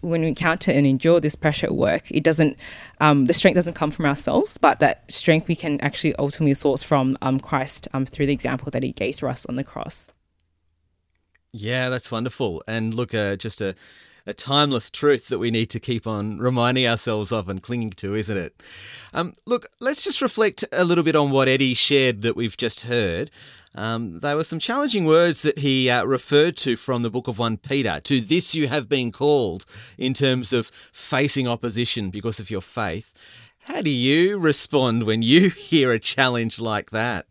when 0.00 0.20
we 0.20 0.28
encounter 0.28 0.70
and 0.70 0.86
endure 0.86 1.20
this 1.20 1.34
pressure 1.34 1.66
at 1.66 1.74
work, 1.74 2.10
it 2.10 2.22
doesn't, 2.22 2.56
um, 3.00 3.26
the 3.26 3.34
strength 3.34 3.56
doesn't 3.56 3.74
come 3.74 3.90
from 3.90 4.06
ourselves, 4.06 4.58
but 4.58 4.80
that 4.80 5.10
strength 5.10 5.48
we 5.48 5.56
can 5.56 5.80
actually 5.80 6.14
ultimately 6.16 6.54
source 6.54 6.82
from 6.82 7.16
um, 7.22 7.40
Christ 7.40 7.88
um, 7.92 8.06
through 8.06 8.26
the 8.26 8.32
example 8.32 8.70
that 8.70 8.82
he 8.82 8.92
gave 8.92 9.16
to 9.16 9.28
us 9.28 9.46
on 9.46 9.56
the 9.56 9.64
cross. 9.64 10.08
Yeah, 11.52 11.88
that's 11.88 12.10
wonderful. 12.10 12.62
And 12.66 12.94
look, 12.94 13.14
uh, 13.14 13.36
just 13.36 13.60
a, 13.60 13.74
a 14.28 14.34
timeless 14.34 14.90
truth 14.90 15.28
that 15.28 15.38
we 15.38 15.50
need 15.50 15.70
to 15.70 15.80
keep 15.80 16.06
on 16.06 16.38
reminding 16.38 16.86
ourselves 16.86 17.32
of 17.32 17.48
and 17.48 17.62
clinging 17.62 17.90
to, 17.90 18.14
isn't 18.14 18.36
it? 18.36 18.62
Um, 19.14 19.34
look, 19.46 19.68
let's 19.80 20.04
just 20.04 20.20
reflect 20.20 20.64
a 20.70 20.84
little 20.84 21.02
bit 21.02 21.16
on 21.16 21.30
what 21.30 21.48
Eddie 21.48 21.72
shared 21.72 22.20
that 22.22 22.36
we've 22.36 22.56
just 22.56 22.82
heard. 22.82 23.30
Um, 23.74 24.20
there 24.20 24.36
were 24.36 24.44
some 24.44 24.58
challenging 24.58 25.06
words 25.06 25.40
that 25.42 25.58
he 25.58 25.88
uh, 25.88 26.04
referred 26.04 26.58
to 26.58 26.76
from 26.76 27.02
the 27.02 27.10
book 27.10 27.26
of 27.26 27.38
1 27.38 27.56
Peter. 27.58 28.00
To 28.00 28.20
this 28.20 28.54
you 28.54 28.68
have 28.68 28.86
been 28.88 29.12
called 29.12 29.64
in 29.96 30.12
terms 30.12 30.52
of 30.52 30.70
facing 30.92 31.48
opposition 31.48 32.10
because 32.10 32.38
of 32.38 32.50
your 32.50 32.60
faith. 32.60 33.14
How 33.60 33.80
do 33.80 33.90
you 33.90 34.38
respond 34.38 35.04
when 35.04 35.22
you 35.22 35.50
hear 35.50 35.90
a 35.90 35.98
challenge 35.98 36.60
like 36.60 36.90
that? 36.90 37.26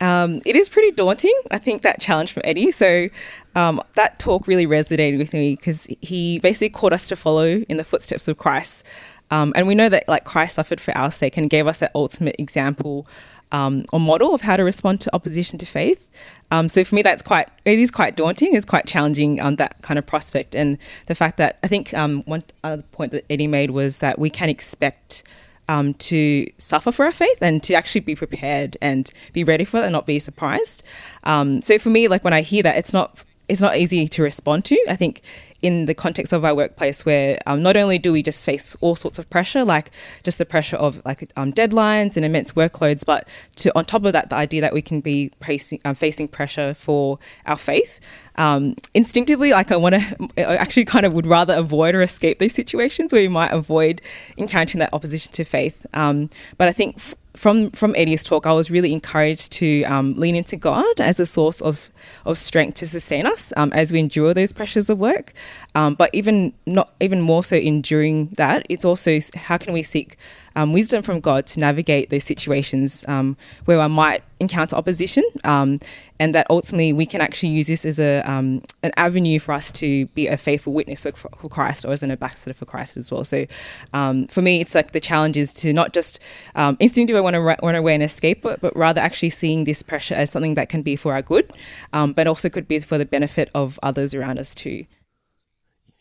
Um, 0.00 0.42
it 0.44 0.56
is 0.56 0.68
pretty 0.68 0.90
daunting. 0.90 1.38
I 1.50 1.58
think 1.58 1.82
that 1.82 2.00
challenge 2.00 2.32
from 2.32 2.42
Eddie. 2.44 2.70
So 2.72 3.08
um, 3.54 3.80
that 3.94 4.18
talk 4.18 4.46
really 4.46 4.66
resonated 4.66 5.18
with 5.18 5.32
me 5.32 5.54
because 5.54 5.86
he 6.00 6.38
basically 6.40 6.70
called 6.70 6.92
us 6.92 7.06
to 7.08 7.16
follow 7.16 7.46
in 7.46 7.76
the 7.76 7.84
footsteps 7.84 8.28
of 8.28 8.38
Christ. 8.38 8.84
Um, 9.30 9.52
and 9.56 9.66
we 9.66 9.74
know 9.74 9.88
that 9.88 10.06
like 10.08 10.24
Christ 10.24 10.56
suffered 10.56 10.80
for 10.80 10.96
our 10.96 11.10
sake 11.10 11.36
and 11.36 11.48
gave 11.48 11.66
us 11.66 11.78
that 11.78 11.90
ultimate 11.94 12.36
example 12.38 13.06
um, 13.52 13.84
or 13.92 14.00
model 14.00 14.34
of 14.34 14.40
how 14.40 14.56
to 14.56 14.64
respond 14.64 15.00
to 15.02 15.14
opposition 15.14 15.58
to 15.60 15.66
faith. 15.66 16.08
Um, 16.50 16.68
so 16.68 16.82
for 16.84 16.94
me, 16.94 17.02
that's 17.02 17.22
quite 17.22 17.48
it 17.64 17.78
is 17.78 17.90
quite 17.90 18.16
daunting. 18.16 18.54
It's 18.54 18.64
quite 18.64 18.86
challenging 18.86 19.40
on 19.40 19.46
um, 19.46 19.56
that 19.56 19.80
kind 19.82 19.98
of 19.98 20.04
prospect, 20.06 20.54
and 20.54 20.76
the 21.06 21.14
fact 21.14 21.36
that 21.38 21.58
I 21.62 21.68
think 21.68 21.94
um, 21.94 22.22
one 22.24 22.42
other 22.64 22.82
point 22.82 23.12
that 23.12 23.24
Eddie 23.30 23.46
made 23.46 23.70
was 23.70 23.98
that 23.98 24.18
we 24.18 24.30
can 24.30 24.48
expect. 24.48 25.22
Um, 25.66 25.94
to 25.94 26.46
suffer 26.58 26.92
for 26.92 27.06
our 27.06 27.10
faith 27.10 27.38
and 27.40 27.62
to 27.62 27.72
actually 27.72 28.02
be 28.02 28.14
prepared 28.14 28.76
and 28.82 29.10
be 29.32 29.44
ready 29.44 29.64
for 29.64 29.78
it 29.78 29.84
and 29.84 29.92
not 29.92 30.04
be 30.04 30.18
surprised. 30.18 30.82
Um, 31.22 31.62
so 31.62 31.78
for 31.78 31.88
me, 31.88 32.06
like 32.06 32.22
when 32.22 32.34
I 32.34 32.42
hear 32.42 32.62
that, 32.64 32.76
it's 32.76 32.92
not 32.92 33.24
it's 33.54 33.62
not 33.62 33.76
easy 33.76 34.08
to 34.08 34.22
respond 34.22 34.64
to. 34.64 34.84
I 34.88 34.96
think 34.96 35.22
in 35.62 35.86
the 35.86 35.94
context 35.94 36.32
of 36.32 36.44
our 36.44 36.54
workplace 36.54 37.06
where 37.06 37.38
um, 37.46 37.62
not 37.62 37.76
only 37.76 37.98
do 37.98 38.12
we 38.12 38.20
just 38.20 38.44
face 38.44 38.76
all 38.80 38.96
sorts 38.96 39.16
of 39.18 39.30
pressure, 39.30 39.64
like 39.64 39.92
just 40.24 40.38
the 40.38 40.44
pressure 40.44 40.76
of 40.76 41.00
like 41.06 41.32
um, 41.36 41.52
deadlines 41.52 42.16
and 42.16 42.24
immense 42.24 42.52
workloads, 42.52 43.04
but 43.04 43.28
to 43.56 43.72
on 43.78 43.84
top 43.84 44.04
of 44.04 44.12
that, 44.12 44.28
the 44.28 44.36
idea 44.36 44.60
that 44.60 44.74
we 44.74 44.82
can 44.82 45.00
be 45.00 45.30
facing, 45.40 45.80
uh, 45.84 45.94
facing 45.94 46.26
pressure 46.26 46.74
for 46.74 47.18
our 47.46 47.56
faith. 47.56 48.00
Um, 48.36 48.74
instinctively, 48.92 49.52
like 49.52 49.70
I 49.70 49.76
want 49.76 49.94
to, 49.94 50.28
actually 50.60 50.84
kind 50.84 51.06
of 51.06 51.14
would 51.14 51.26
rather 51.26 51.54
avoid 51.54 51.94
or 51.94 52.02
escape 52.02 52.40
these 52.40 52.54
situations 52.54 53.12
where 53.12 53.22
we 53.22 53.28
might 53.28 53.52
avoid 53.52 54.02
encountering 54.36 54.80
that 54.80 54.92
opposition 54.92 55.32
to 55.32 55.44
faith. 55.44 55.86
Um, 55.94 56.28
but 56.58 56.66
I 56.66 56.72
think 56.72 56.98
from 57.36 57.70
from 57.70 57.94
Eddie's 57.96 58.22
talk, 58.22 58.46
I 58.46 58.52
was 58.52 58.70
really 58.70 58.92
encouraged 58.92 59.52
to 59.52 59.82
um, 59.84 60.14
lean 60.16 60.36
into 60.36 60.56
God 60.56 61.00
as 61.00 61.18
a 61.18 61.26
source 61.26 61.60
of 61.60 61.90
of 62.24 62.38
strength 62.38 62.76
to 62.76 62.86
sustain 62.86 63.26
us 63.26 63.52
um, 63.56 63.72
as 63.72 63.92
we 63.92 63.98
endure 63.98 64.34
those 64.34 64.52
pressures 64.52 64.88
of 64.88 64.98
work. 64.98 65.32
Um, 65.74 65.94
but 65.94 66.10
even 66.12 66.52
not 66.66 66.94
even 67.00 67.20
more 67.20 67.42
so 67.42 67.56
enduring 67.56 68.28
that, 68.36 68.66
it's 68.68 68.84
also 68.84 69.18
how 69.34 69.58
can 69.58 69.72
we 69.72 69.82
seek 69.82 70.16
um, 70.56 70.72
wisdom 70.72 71.02
from 71.02 71.20
God 71.20 71.46
to 71.46 71.60
navigate 71.60 72.10
those 72.10 72.24
situations 72.24 73.04
um, 73.08 73.36
where 73.64 73.80
I 73.80 73.86
might 73.88 74.22
encounter 74.40 74.76
opposition, 74.76 75.24
um, 75.44 75.80
and 76.18 76.34
that 76.34 76.46
ultimately 76.50 76.92
we 76.92 77.06
can 77.06 77.20
actually 77.20 77.50
use 77.50 77.66
this 77.66 77.84
as 77.84 77.98
a 77.98 78.20
um, 78.20 78.62
an 78.82 78.92
avenue 78.96 79.38
for 79.38 79.52
us 79.52 79.70
to 79.72 80.06
be 80.08 80.26
a 80.26 80.36
faithful 80.36 80.72
witness 80.72 81.02
for, 81.02 81.12
for 81.12 81.48
Christ 81.48 81.84
or 81.84 81.92
as 81.92 82.02
an 82.02 82.10
ambassador 82.10 82.54
for 82.54 82.66
Christ 82.66 82.96
as 82.96 83.10
well. 83.10 83.24
So 83.24 83.46
um, 83.92 84.26
for 84.28 84.42
me, 84.42 84.60
it's 84.60 84.74
like 84.74 84.92
the 84.92 85.00
challenge 85.00 85.36
is 85.36 85.52
to 85.54 85.72
not 85.72 85.92
just 85.92 86.20
um, 86.54 86.76
instinctively 86.80 87.20
want 87.20 87.34
to 87.34 87.40
run 87.40 87.74
away 87.74 87.94
and 87.94 88.02
escape 88.02 88.44
it, 88.44 88.60
but 88.60 88.76
rather 88.76 89.00
actually 89.00 89.30
seeing 89.30 89.64
this 89.64 89.82
pressure 89.82 90.14
as 90.14 90.30
something 90.30 90.54
that 90.54 90.68
can 90.68 90.82
be 90.82 90.96
for 90.96 91.14
our 91.14 91.22
good, 91.22 91.52
but 91.92 92.26
also 92.26 92.48
could 92.48 92.68
be 92.68 92.78
for 92.78 92.98
the 92.98 93.06
benefit 93.06 93.50
of 93.54 93.78
others 93.82 94.14
around 94.14 94.38
us 94.38 94.54
too. 94.54 94.86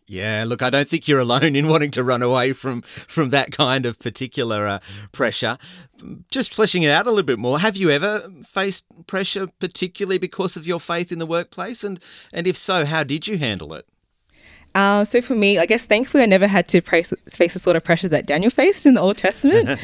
Yeah, 0.06 0.44
look, 0.46 0.62
I 0.62 0.70
don't 0.70 0.88
think 0.88 1.08
you're 1.08 1.20
alone 1.20 1.56
in 1.56 1.68
wanting 1.68 1.92
to 1.92 2.04
run 2.04 2.22
away 2.22 2.54
from 2.54 2.82
from 3.08 3.30
that 3.30 3.52
kind 3.52 3.86
of 3.86 4.00
particular 4.00 4.68
uh, 4.68 4.80
pressure. 5.12 5.58
Just 6.30 6.54
fleshing 6.54 6.84
it 6.84 6.90
out 6.90 7.08
a 7.08 7.10
little 7.10 7.24
bit 7.24 7.40
more, 7.40 7.60
have 7.60 7.78
you 7.78 7.90
ever 7.90 8.30
faced 8.46 8.84
pressure 9.08 9.48
particularly 9.60 10.18
because 10.18 10.58
of 10.58 10.68
your 10.68 10.80
faith 10.80 11.12
in 11.12 11.20
the 11.20 11.26
workplace 11.26 11.84
and 11.84 12.00
and 12.34 12.48
if 12.48 12.58
so, 12.58 12.86
how 12.86 13.04
did 13.04 13.28
you 13.28 13.38
handle 13.38 13.74
it? 13.74 13.86
Uh, 14.76 15.06
so 15.06 15.22
for 15.22 15.36
me, 15.36 15.60
I 15.60 15.66
guess 15.66 15.84
thankfully 15.84 16.24
I 16.24 16.26
never 16.26 16.48
had 16.48 16.68
to 16.70 16.82
face, 16.82 17.14
face 17.30 17.54
the 17.54 17.60
sort 17.60 17.76
of 17.76 17.84
pressure 17.84 18.10
that 18.10 18.26
Daniel 18.26 18.50
faced 18.50 18.88
in 18.88 18.96
the 18.96 19.02
Old 19.02 19.18
Testament. 19.18 19.80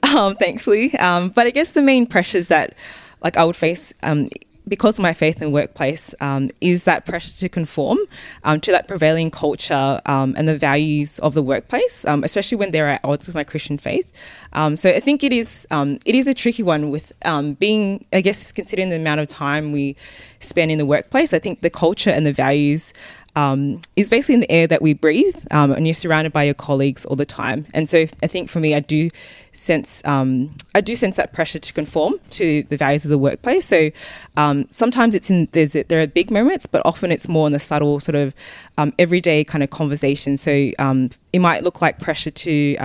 um, 0.04 0.36
thankfully, 0.36 0.94
um, 0.98 1.30
but 1.30 1.46
I 1.46 1.50
guess 1.50 1.70
the 1.70 1.80
main 1.80 2.06
pressures 2.06 2.48
that 2.48 2.74
like 3.22 3.38
I 3.38 3.44
would 3.44 3.56
face 3.56 3.92
um, 4.02 4.28
because 4.66 4.98
of 4.98 5.02
my 5.02 5.12
faith 5.12 5.42
in 5.42 5.52
workplace, 5.52 6.14
um, 6.20 6.50
is 6.60 6.84
that 6.84 7.04
pressure 7.04 7.36
to 7.36 7.48
conform 7.48 7.98
um, 8.44 8.60
to 8.60 8.70
that 8.70 8.88
prevailing 8.88 9.30
culture 9.30 10.00
um, 10.06 10.34
and 10.36 10.48
the 10.48 10.56
values 10.56 11.18
of 11.20 11.34
the 11.34 11.42
workplace, 11.42 12.04
um, 12.06 12.24
especially 12.24 12.56
when 12.56 12.70
they're 12.70 12.88
at 12.88 13.00
odds 13.04 13.26
with 13.26 13.34
my 13.34 13.44
Christian 13.44 13.78
faith. 13.78 14.10
Um, 14.52 14.76
so 14.76 14.90
I 14.90 15.00
think 15.00 15.22
it 15.22 15.32
is 15.32 15.66
um, 15.70 15.98
it 16.04 16.14
is 16.14 16.26
a 16.26 16.34
tricky 16.34 16.62
one 16.62 16.90
with 16.90 17.12
being, 17.58 18.04
I 18.12 18.20
guess, 18.20 18.52
considering 18.52 18.88
the 18.88 18.96
amount 18.96 19.20
of 19.20 19.28
time 19.28 19.72
we 19.72 19.96
spend 20.40 20.70
in 20.70 20.78
the 20.78 20.86
workplace. 20.86 21.32
I 21.32 21.38
think 21.38 21.60
the 21.60 21.70
culture 21.70 22.10
and 22.10 22.24
the 22.24 22.32
values 22.32 22.92
um, 23.36 23.80
is 23.96 24.08
basically 24.08 24.34
in 24.34 24.40
the 24.40 24.50
air 24.50 24.66
that 24.66 24.82
we 24.82 24.94
breathe, 24.94 25.36
um, 25.50 25.72
and 25.72 25.86
you're 25.86 25.94
surrounded 25.94 26.32
by 26.32 26.44
your 26.44 26.54
colleagues 26.54 27.04
all 27.04 27.16
the 27.16 27.26
time. 27.26 27.66
And 27.74 27.88
so, 27.88 28.06
I 28.22 28.26
think 28.26 28.48
for 28.48 28.60
me, 28.60 28.74
I 28.74 28.80
do 28.80 29.10
sense 29.54 30.02
um, 30.04 30.50
I 30.74 30.80
do 30.80 30.96
sense 30.96 31.16
that 31.16 31.32
pressure 31.32 31.58
to 31.58 31.72
conform 31.72 32.14
to 32.30 32.62
the 32.64 32.76
values 32.76 33.04
of 33.04 33.10
the 33.10 33.18
workplace. 33.18 33.66
So 33.66 33.90
um, 34.36 34.66
sometimes 34.68 35.14
it's 35.14 35.30
in 35.30 35.48
there's 35.52 35.72
there 35.72 36.00
are 36.00 36.06
big 36.06 36.30
moments, 36.30 36.66
but 36.66 36.82
often 36.84 37.10
it's 37.10 37.28
more 37.28 37.46
in 37.46 37.52
the 37.52 37.58
subtle 37.58 38.00
sort 38.00 38.16
of 38.16 38.34
um, 38.78 38.92
everyday 38.98 39.44
kind 39.44 39.64
of 39.64 39.70
conversation. 39.70 40.36
So 40.36 40.70
um, 40.78 41.10
it 41.32 41.38
might 41.38 41.62
look 41.64 41.80
like 41.80 41.98
pressure 42.00 42.30
to 42.30 42.76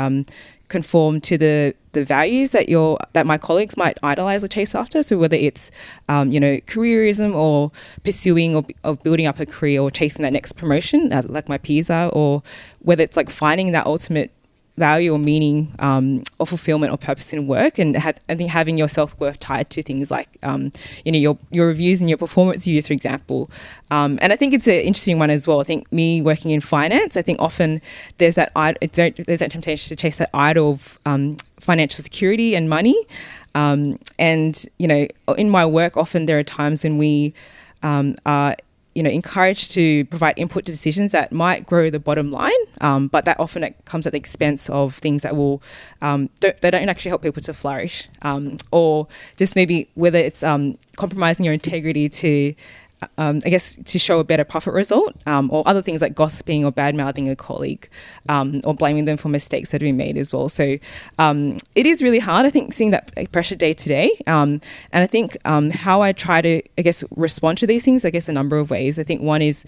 conform 0.70 1.20
to 1.22 1.38
the 1.38 1.76
the 1.92 2.06
values 2.06 2.52
that 2.52 2.70
your 2.70 2.98
that 3.14 3.26
my 3.26 3.38
colleagues 3.38 3.76
might 3.76 3.98
idolize 4.04 4.44
or 4.44 4.48
chase 4.48 4.76
after. 4.76 5.04
So 5.04 5.18
whether 5.18 5.36
it's 5.36 5.72
um, 6.08 6.32
you 6.32 6.40
know 6.40 6.58
careerism 6.62 7.36
or 7.36 7.72
pursuing 8.04 8.56
or, 8.56 8.66
or 8.84 8.96
building 8.96 9.28
up 9.28 9.40
a 9.40 9.46
career 9.46 9.82
or 9.82 9.92
chasing 9.92 10.24
that 10.24 10.34
next 10.34 10.54
promotion, 10.54 11.12
uh, 11.12 11.24
like 11.26 11.50
my 11.50 11.58
peers 11.58 11.90
are, 11.90 12.10
or 12.10 12.44
whether 12.80 13.04
it's 13.04 13.18
like 13.18 13.30
finding 13.30 13.72
that 13.74 13.86
ultimate 13.86 14.32
value 14.80 15.14
or 15.14 15.20
meaning 15.20 15.72
um, 15.80 16.24
or 16.40 16.48
fulfillment 16.48 16.92
or 16.92 16.98
purpose 16.98 17.32
in 17.32 17.46
work 17.46 17.78
and 17.78 17.96
ha- 17.96 18.14
I 18.28 18.36
think 18.36 18.50
having 18.50 18.78
your 18.78 18.88
self-worth 18.88 19.40
tied 19.40 19.70
to 19.72 19.84
things 19.84 20.10
like 20.10 20.30
um, 20.42 20.72
you 21.06 21.12
know 21.12 21.20
your 21.20 21.38
your 21.52 21.68
reviews 21.68 22.00
and 22.00 22.10
your 22.10 22.18
performance 22.18 22.66
reviews 22.66 22.88
for 22.88 22.94
example. 22.94 23.52
Um, 23.92 24.18
and 24.22 24.34
I 24.34 24.36
think 24.36 24.54
it's 24.54 24.68
an 24.68 24.74
interesting 24.74 25.20
one 25.20 25.30
as 25.30 25.48
well. 25.48 25.60
I 25.60 25.64
think 25.64 25.92
me 25.92 26.22
working 26.22 26.52
in 26.52 26.62
finance 26.62 27.16
I 27.16 27.22
think 27.22 27.40
often 27.40 27.82
there's 28.18 28.36
that 28.36 28.52
there's 28.56 29.40
that 29.40 29.52
temptation 29.52 29.90
to 29.90 29.96
chase 29.96 30.18
that 30.18 30.30
idol 30.34 30.72
of 30.72 30.98
um, 31.06 31.38
financial 31.60 32.04
security 32.04 32.56
and 32.56 32.70
money. 32.70 32.98
Um, 33.54 34.00
and 34.18 34.66
you 34.78 34.88
know 34.88 35.08
in 35.38 35.50
my 35.50 35.66
work 35.66 35.98
often 35.98 36.26
there 36.26 36.40
are 36.40 36.44
times 36.44 36.84
when 36.84 36.98
we 36.98 37.34
um, 37.84 38.16
are 38.26 38.56
you 39.00 39.04
know, 39.04 39.10
encouraged 39.10 39.72
to 39.72 40.04
provide 40.08 40.34
input 40.36 40.66
to 40.66 40.74
decisions 40.74 41.14
that 41.14 41.32
might 41.32 41.66
grow 41.66 41.90
the 41.90 42.00
bottom 42.02 42.34
line, 42.34 42.52
um, 42.82 43.08
but 43.08 43.24
that 43.24 43.40
often 43.40 43.64
it 43.64 43.74
comes 43.86 44.06
at 44.06 44.12
the 44.12 44.18
expense 44.18 44.70
of 44.70 44.96
things 44.96 45.22
that 45.22 45.38
will, 45.38 45.64
um, 46.02 46.30
don't, 46.42 46.60
they 46.60 46.70
don't 46.70 46.90
actually 46.90 47.08
help 47.08 47.22
people 47.22 47.42
to 47.42 47.54
flourish, 47.54 48.10
um, 48.24 48.58
or 48.72 49.08
just 49.38 49.56
maybe 49.56 49.88
whether 49.96 50.20
it's 50.20 50.44
um, 50.44 50.78
compromising 50.98 51.46
your 51.46 51.54
integrity 51.54 52.10
to 52.10 52.54
um, 53.18 53.42
I 53.46 53.50
guess, 53.50 53.78
to 53.86 54.00
show 54.00 54.20
a 54.20 54.24
better 54.24 54.44
profit 54.44 54.74
result, 54.74 55.16
um, 55.26 55.50
or 55.52 55.64
other 55.66 55.82
things 55.82 56.02
like 56.02 56.16
gossiping 56.16 56.66
or 56.66 56.72
bad 56.72 56.96
mouthing 56.96 57.30
a 57.30 57.36
colleague, 57.36 57.90
um, 58.28 58.62
or 58.64 58.74
blaming 58.74 59.06
them 59.06 59.18
for 59.18 59.30
mistakes 59.30 59.72
that 59.72 59.82
have 59.82 59.88
been 59.88 59.98
made 59.98 60.18
as 60.18 60.34
well. 60.34 60.50
So 60.50 60.78
um, 61.18 61.58
it 61.76 61.86
is 61.86 62.02
really 62.02 62.20
hard, 62.20 62.46
I 62.46 62.50
think, 62.50 62.74
seeing 62.74 62.92
that 62.92 63.32
pressure 63.32 63.56
day 63.56 63.74
to 63.74 63.88
day. 63.88 64.22
Um, 64.28 64.62
and 64.92 65.04
I 65.04 65.08
think 65.08 65.38
um, 65.46 65.72
how 65.72 66.02
I 66.02 66.12
try 66.12 66.42
to, 66.42 66.62
I 66.78 66.82
guess, 66.82 67.04
respond 67.16 67.58
to 67.60 67.68
these 67.68 67.84
things, 67.84 68.06
I 68.06 68.10
guess, 68.10 68.28
a 68.30 68.34
number 68.34 68.58
of 68.58 68.70
ways. 68.70 69.00
I 69.00 69.04
think 69.04 69.22
one 69.22 69.42
is 69.42 69.66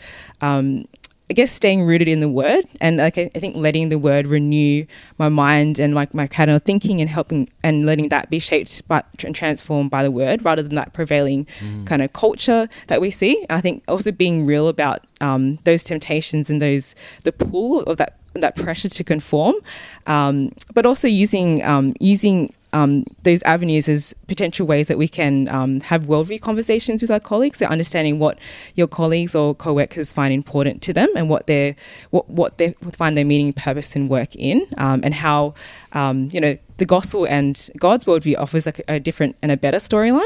I 1.32 1.34
guess 1.34 1.50
staying 1.50 1.84
rooted 1.84 2.10
in 2.10 2.20
the 2.20 2.28
word 2.28 2.66
and 2.82 2.98
like 2.98 3.18
I, 3.18 3.32
I 3.34 3.40
think 3.40 3.56
letting 3.56 3.88
the 3.88 3.98
word 3.98 4.28
renew 4.28 4.86
my 5.18 5.30
mind 5.30 5.80
and 5.80 5.96
like 5.96 6.14
my, 6.14 6.24
my 6.24 6.28
kind 6.28 6.52
of 6.52 6.62
thinking 6.64 7.00
and 7.00 7.10
helping 7.10 7.48
and 7.64 7.86
letting 7.86 8.10
that 8.10 8.30
be 8.30 8.38
shaped 8.38 8.86
by 8.90 9.02
and 9.24 9.34
transformed 9.34 9.90
by 9.90 10.04
the 10.04 10.12
word 10.12 10.44
rather 10.44 10.62
than 10.62 10.76
that 10.76 10.92
prevailing 10.92 11.48
mm. 11.62 11.88
kind 11.88 12.02
of 12.02 12.12
culture 12.12 12.68
that 12.88 13.00
we 13.00 13.12
see. 13.12 13.46
I 13.50 13.62
think 13.62 13.82
also 13.88 14.12
being 14.12 14.46
real 14.46 14.68
about 14.68 15.08
um, 15.22 15.56
those 15.64 15.86
temptations 15.86 16.50
and 16.50 16.62
those 16.62 16.96
the 17.24 17.32
pull 17.32 17.84
of 17.84 17.96
that 17.96 18.18
that 18.34 18.58
pressure 18.58 18.90
to 18.90 19.04
conform, 19.06 19.56
um, 20.08 20.52
but 20.74 20.86
also 20.86 21.08
using 21.08 21.64
um, 21.64 21.94
using 22.02 22.54
um, 22.74 23.04
those 23.24 23.42
avenues 23.44 23.88
as 23.90 24.14
potential 24.28 24.66
ways 24.66 24.88
that 24.88 24.98
we 24.98 25.08
can 25.08 25.50
um, 25.50 25.82
have 25.82 26.04
worldview 26.04 26.42
conversations 26.42 27.02
with 27.02 27.12
our 27.12 27.20
colleagues. 27.20 27.58
So 27.58 27.66
understanding 27.66 28.20
what 28.20 28.38
your 28.76 28.88
colleagues 28.88 29.36
or 29.36 29.54
co-workers 29.56 30.14
find 30.14 30.34
important 30.34 30.82
to 30.84 30.94
them 30.94 31.10
and 31.16 31.30
what 31.30 31.48
they 31.48 31.76
what 32.12 32.30
what 32.30 32.58
they 32.58 32.74
find 32.94 33.18
their 33.18 33.26
meaning, 33.26 33.54
purpose, 33.54 33.96
and 33.96 34.10
work 34.10 34.36
in, 34.36 34.66
um, 34.78 35.02
and 35.04 35.14
how 35.14 35.54
um, 35.94 36.30
you 36.32 36.40
know 36.40 36.58
the 36.78 36.86
gospel 36.86 37.26
and 37.26 37.70
God's 37.78 38.06
worldview 38.06 38.38
offers 38.38 38.68
a, 38.68 38.74
a 38.88 39.00
different 39.00 39.36
and 39.42 39.52
a 39.52 39.58
better 39.58 39.78
storyline. 39.78 40.24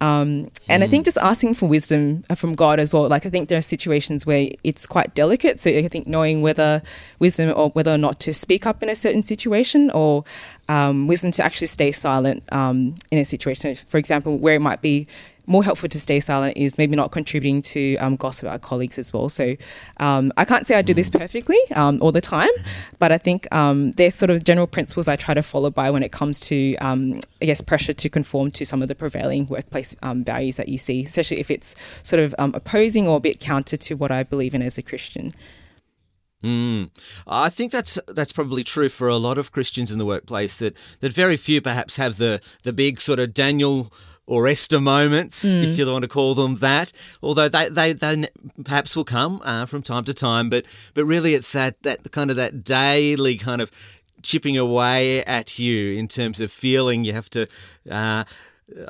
Um, 0.00 0.50
and 0.68 0.82
mm. 0.82 0.86
I 0.86 0.88
think 0.88 1.04
just 1.04 1.18
asking 1.18 1.54
for 1.54 1.68
wisdom 1.68 2.22
from 2.36 2.54
God 2.54 2.78
as 2.78 2.94
well. 2.94 3.08
Like 3.08 3.26
I 3.26 3.30
think 3.30 3.48
there 3.48 3.58
are 3.58 3.62
situations 3.62 4.24
where 4.24 4.50
it's 4.62 4.86
quite 4.86 5.14
delicate. 5.14 5.60
So 5.60 5.70
I 5.70 5.88
think 5.88 6.06
knowing 6.06 6.42
whether 6.42 6.82
wisdom 7.18 7.52
or 7.56 7.70
whether 7.70 7.92
or 7.92 7.98
not 7.98 8.20
to 8.20 8.34
speak 8.34 8.66
up 8.66 8.82
in 8.82 8.88
a 8.88 8.94
certain 8.94 9.22
situation, 9.22 9.90
or 9.90 10.24
um, 10.68 11.06
wisdom 11.06 11.30
to 11.32 11.44
actually 11.44 11.66
stay 11.66 11.92
silent 11.92 12.42
um, 12.52 12.94
in 13.10 13.18
a 13.18 13.24
situation. 13.24 13.74
For 13.74 13.98
example, 13.98 14.38
where 14.38 14.54
it 14.54 14.60
might 14.60 14.82
be 14.82 15.06
more 15.48 15.64
helpful 15.64 15.88
to 15.88 15.98
stay 15.98 16.20
silent 16.20 16.56
is 16.56 16.76
maybe 16.76 16.94
not 16.94 17.10
contributing 17.10 17.62
to 17.62 17.96
um, 17.96 18.16
gossip 18.16 18.44
about 18.44 18.60
colleagues 18.60 18.98
as 18.98 19.12
well. 19.12 19.28
So 19.28 19.56
um, 19.96 20.30
I 20.36 20.44
can't 20.44 20.66
say 20.66 20.76
I 20.76 20.82
do 20.82 20.92
this 20.92 21.08
mm. 21.08 21.18
perfectly 21.18 21.58
um, 21.74 21.98
all 22.02 22.12
the 22.12 22.20
time, 22.20 22.50
but 22.98 23.10
I 23.10 23.18
think 23.18 23.52
um, 23.52 23.92
there's 23.92 24.14
sort 24.14 24.30
of 24.30 24.44
general 24.44 24.66
principles 24.66 25.08
I 25.08 25.16
try 25.16 25.34
to 25.34 25.42
follow 25.42 25.70
by 25.70 25.90
when 25.90 26.02
it 26.02 26.12
comes 26.12 26.38
to, 26.40 26.76
um, 26.76 27.20
I 27.40 27.46
guess, 27.46 27.62
pressure 27.62 27.94
to 27.94 28.08
conform 28.08 28.50
to 28.52 28.64
some 28.66 28.82
of 28.82 28.88
the 28.88 28.94
prevailing 28.94 29.46
workplace 29.46 29.96
um, 30.02 30.22
values 30.22 30.56
that 30.56 30.68
you 30.68 30.76
see, 30.76 31.04
especially 31.04 31.40
if 31.40 31.50
it's 31.50 31.74
sort 32.02 32.20
of 32.20 32.34
opposing 32.38 33.08
or 33.08 33.16
a 33.16 33.20
bit 33.20 33.40
counter 33.40 33.78
to 33.78 33.94
what 33.94 34.10
I 34.10 34.22
believe 34.22 34.54
in 34.54 34.60
as 34.60 34.76
a 34.76 34.82
Christian. 34.82 35.32
Mm. 36.42 36.90
I 37.26 37.48
think 37.48 37.72
that's 37.72 37.98
that's 38.06 38.32
probably 38.32 38.62
true 38.62 38.88
for 38.88 39.08
a 39.08 39.16
lot 39.16 39.38
of 39.38 39.50
Christians 39.50 39.90
in 39.90 39.98
the 39.98 40.06
workplace. 40.06 40.58
That 40.58 40.76
that 41.00 41.12
very 41.12 41.36
few 41.36 41.60
perhaps 41.60 41.96
have 41.96 42.16
the 42.16 42.40
the 42.62 42.72
big 42.72 43.00
sort 43.00 43.18
of 43.18 43.34
Daniel 43.34 43.92
or 44.28 44.46
Esther 44.46 44.78
moments, 44.78 45.42
mm. 45.42 45.64
if 45.64 45.78
you 45.78 45.90
want 45.90 46.02
to 46.02 46.08
call 46.08 46.34
them 46.34 46.56
that. 46.56 46.92
Although 47.22 47.48
they, 47.48 47.70
they, 47.70 47.94
they 47.94 48.28
perhaps 48.62 48.94
will 48.94 49.04
come 49.04 49.40
uh, 49.42 49.64
from 49.64 49.82
time 49.82 50.04
to 50.04 50.14
time, 50.14 50.50
but 50.50 50.64
but 50.94 51.04
really 51.06 51.34
it's 51.34 51.50
that 51.52 51.82
that 51.82 52.12
kind 52.12 52.30
of 52.30 52.36
that 52.36 52.62
daily 52.62 53.38
kind 53.38 53.62
of 53.62 53.72
chipping 54.22 54.58
away 54.58 55.24
at 55.24 55.58
you 55.58 55.98
in 55.98 56.08
terms 56.08 56.40
of 56.40 56.52
feeling 56.52 57.04
you 57.04 57.14
have 57.14 57.30
to. 57.30 57.48
Uh, 57.90 58.24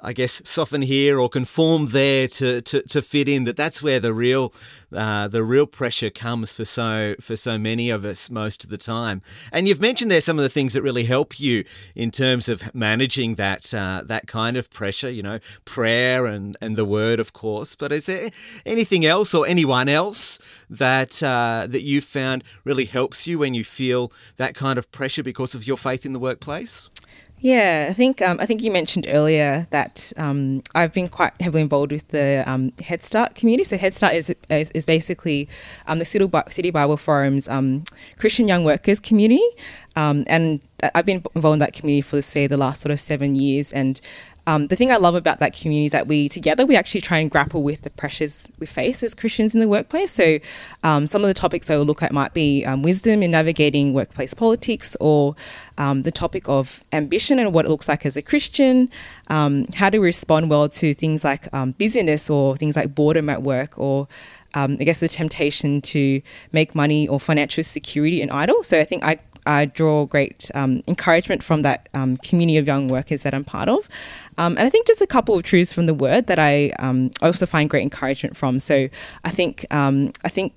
I 0.02 0.12
guess 0.12 0.42
soften 0.44 0.82
here 0.82 1.20
or 1.20 1.28
conform 1.28 1.87
there 1.87 2.26
to, 2.28 2.61
to, 2.62 2.82
to 2.82 3.00
fit 3.02 3.28
in. 3.28 3.44
That 3.44 3.56
that's 3.56 3.80
where 3.80 4.00
the 4.00 4.12
real 4.12 4.52
uh, 4.94 5.28
the 5.28 5.44
real 5.44 5.66
pressure 5.66 6.11
comes 6.11 6.52
for 6.52 6.64
so 6.64 7.14
for 7.20 7.37
so 7.37 7.58
many 7.58 7.90
of 7.90 8.04
us 8.04 8.28
most 8.28 8.64
of 8.64 8.70
the 8.70 8.78
time. 8.78 9.23
And 9.52 9.68
you've 9.68 9.80
mentioned 9.80 10.11
there 10.11 10.20
some 10.20 10.38
of 10.38 10.42
the 10.42 10.49
things 10.49 10.73
that 10.73 10.82
really 10.82 11.04
help 11.04 11.38
you 11.38 11.64
in 11.94 12.11
terms 12.11 12.49
of 12.49 12.75
managing 12.75 13.37
that 13.37 13.73
uh, 13.73 14.02
that 14.06 14.26
kind 14.26 14.56
of 14.56 14.68
pressure. 14.70 15.11
You 15.11 15.23
know, 15.23 15.38
prayer 15.64 16.26
and 16.26 16.56
and 16.61 16.76
the 16.76 16.85
word, 16.85 17.20
of 17.20 17.32
course. 17.32 17.75
But 17.75 17.92
is 17.92 18.06
there 18.06 18.30
anything 18.66 19.06
else 19.06 19.32
or 19.32 19.47
anyone 19.47 19.88
else 19.88 20.40
that 20.68 21.23
uh, 21.23 21.66
that 21.68 21.82
you 21.82 22.00
found 22.00 22.42
really 22.64 22.87
helps 22.87 23.26
you 23.26 23.38
when 23.38 23.54
you 23.54 23.64
feel 23.64 24.12
that 24.37 24.54
kind 24.54 24.78
of 24.78 24.90
pressure 24.90 25.23
because 25.23 25.54
of 25.54 25.66
your 25.66 25.76
faith 25.76 26.04
in 26.04 26.12
the 26.12 26.18
workplace? 26.18 26.88
Yeah, 27.40 27.87
I 27.88 27.92
think 27.92 28.21
um, 28.21 28.40
I 28.40 28.47
think 28.47 28.62
you 28.62 28.71
mentioned 28.73 29.07
earlier 29.09 29.68
that 29.71 30.12
um, 30.16 30.61
I've 30.75 30.92
been 30.92 31.09
quite 31.09 31.33
heavily 31.40 31.62
involved 31.62 31.92
with 31.92 32.09
the 32.09 32.42
um, 32.47 32.73
Head 32.83 33.04
Start 33.04 33.37
community. 33.37 33.62
So 33.62 33.78
Head 33.78 33.95
Start 33.95 34.14
is 34.14 34.35
is, 34.50 34.71
is 34.71 34.85
basically 34.85 35.49
um, 35.87 36.00
the 36.00 36.04
City, 36.04 36.71
Bible 36.71 36.97
Forum's 36.97 37.47
um, 37.49 37.85
Christian 38.18 38.49
young 38.49 38.64
workers 38.64 38.99
community, 38.99 39.47
um, 39.95 40.25
and 40.26 40.61
I've 40.95 41.07
been 41.07 41.23
involved 41.37 41.54
in 41.54 41.59
that 41.61 41.75
community 41.75 42.02
for 42.02 42.21
say 42.23 42.49
the 42.49 42.57
last 42.57 42.83
sort 42.83 42.90
of 42.90 42.99
seven 42.99 43.37
years. 43.37 43.73
And 43.73 44.00
um, 44.49 44.69
the 44.69 44.76
thing 44.76 44.90
I 44.90 44.97
love 44.97 45.14
about 45.14 45.40
that 45.40 45.55
community 45.55 45.85
is 45.85 45.93
that 45.93 46.07
we 46.07 46.26
together 46.26 46.64
we 46.64 46.75
actually 46.75 47.02
try 47.02 47.19
and 47.19 47.31
grapple 47.31 47.62
with 47.62 47.83
the 47.83 47.90
pressures 47.90 48.49
we 48.59 48.67
face 48.67 49.02
as 49.02 49.14
Christians 49.14 49.52
in 49.52 49.61
the 49.61 49.69
workplace. 49.69 50.11
So 50.11 50.38
um, 50.83 51.07
some 51.07 51.23
of 51.23 51.28
the 51.28 51.35
topics 51.35 51.69
I 51.69 51.76
will 51.76 51.85
look 51.85 52.02
at 52.02 52.12
might 52.12 52.33
be 52.33 52.64
um, 52.64 52.83
wisdom 52.83 53.23
in 53.23 53.31
navigating 53.31 53.93
workplace 53.93 54.33
politics, 54.33 54.97
or 55.00 55.37
um, 55.76 56.02
the 56.05 56.11
topic 56.11 56.49
of 56.49 56.83
ambition 56.95 57.38
and 57.38 57.52
what 57.52 57.67
it 57.67 57.69
looks 57.69 57.88
like 57.88 58.07
as 58.07 58.17
a 58.17 58.23
Christian. 58.23 58.90
Um, 59.28 59.67
how 59.75 59.90
do 59.90 60.00
we 60.00 60.07
respond 60.07 60.49
well 60.49 60.71
to 60.71 60.95
things 60.95 61.25
like 61.25 61.52
um, 61.52 61.73
busyness 61.73 62.31
or 62.31 62.57
things 62.57 62.75
like 62.75 62.95
boredom 62.95 63.28
at 63.28 63.43
work, 63.43 63.78
or 63.78 64.09
I 64.55 64.67
guess 64.76 64.99
the 64.99 65.09
temptation 65.09 65.81
to 65.83 66.21
make 66.50 66.75
money 66.75 67.07
or 67.07 67.21
financial 67.21 67.62
security 67.62 68.23
an 68.23 68.31
idol. 68.31 68.64
So 68.64 68.81
I 68.81 68.85
think 68.85 69.05
I 69.05 69.20
I 69.49 69.64
draw 69.64 70.05
great 70.05 70.51
um, 70.55 70.83
encouragement 70.87 71.42
from 71.42 71.62
that 71.62 71.88
um, 71.94 72.18
community 72.18 72.59
of 72.59 72.66
young 72.66 72.87
workers 72.88 73.22
that 73.22 73.33
I'm 73.35 73.44
part 73.44 73.68
of. 73.68 73.88
Um, 74.38 74.57
and 74.57 74.66
I 74.66 74.70
think 74.70 74.87
just 74.87 75.01
a 75.01 75.07
couple 75.07 75.37
of 75.37 75.42
truths 75.42 75.72
from 75.72 75.87
the 75.87 75.94
word 75.94 76.29
that 76.29 76.38
I 76.38 76.70
um, 76.79 77.11
also 77.20 77.44
find 77.44 77.68
great 77.68 77.83
encouragement 77.83 78.37
from. 78.37 78.61
So 78.61 78.88
I 79.24 79.31
think 79.31 79.66
um, 79.70 80.12
I 80.24 80.29
think 80.29 80.55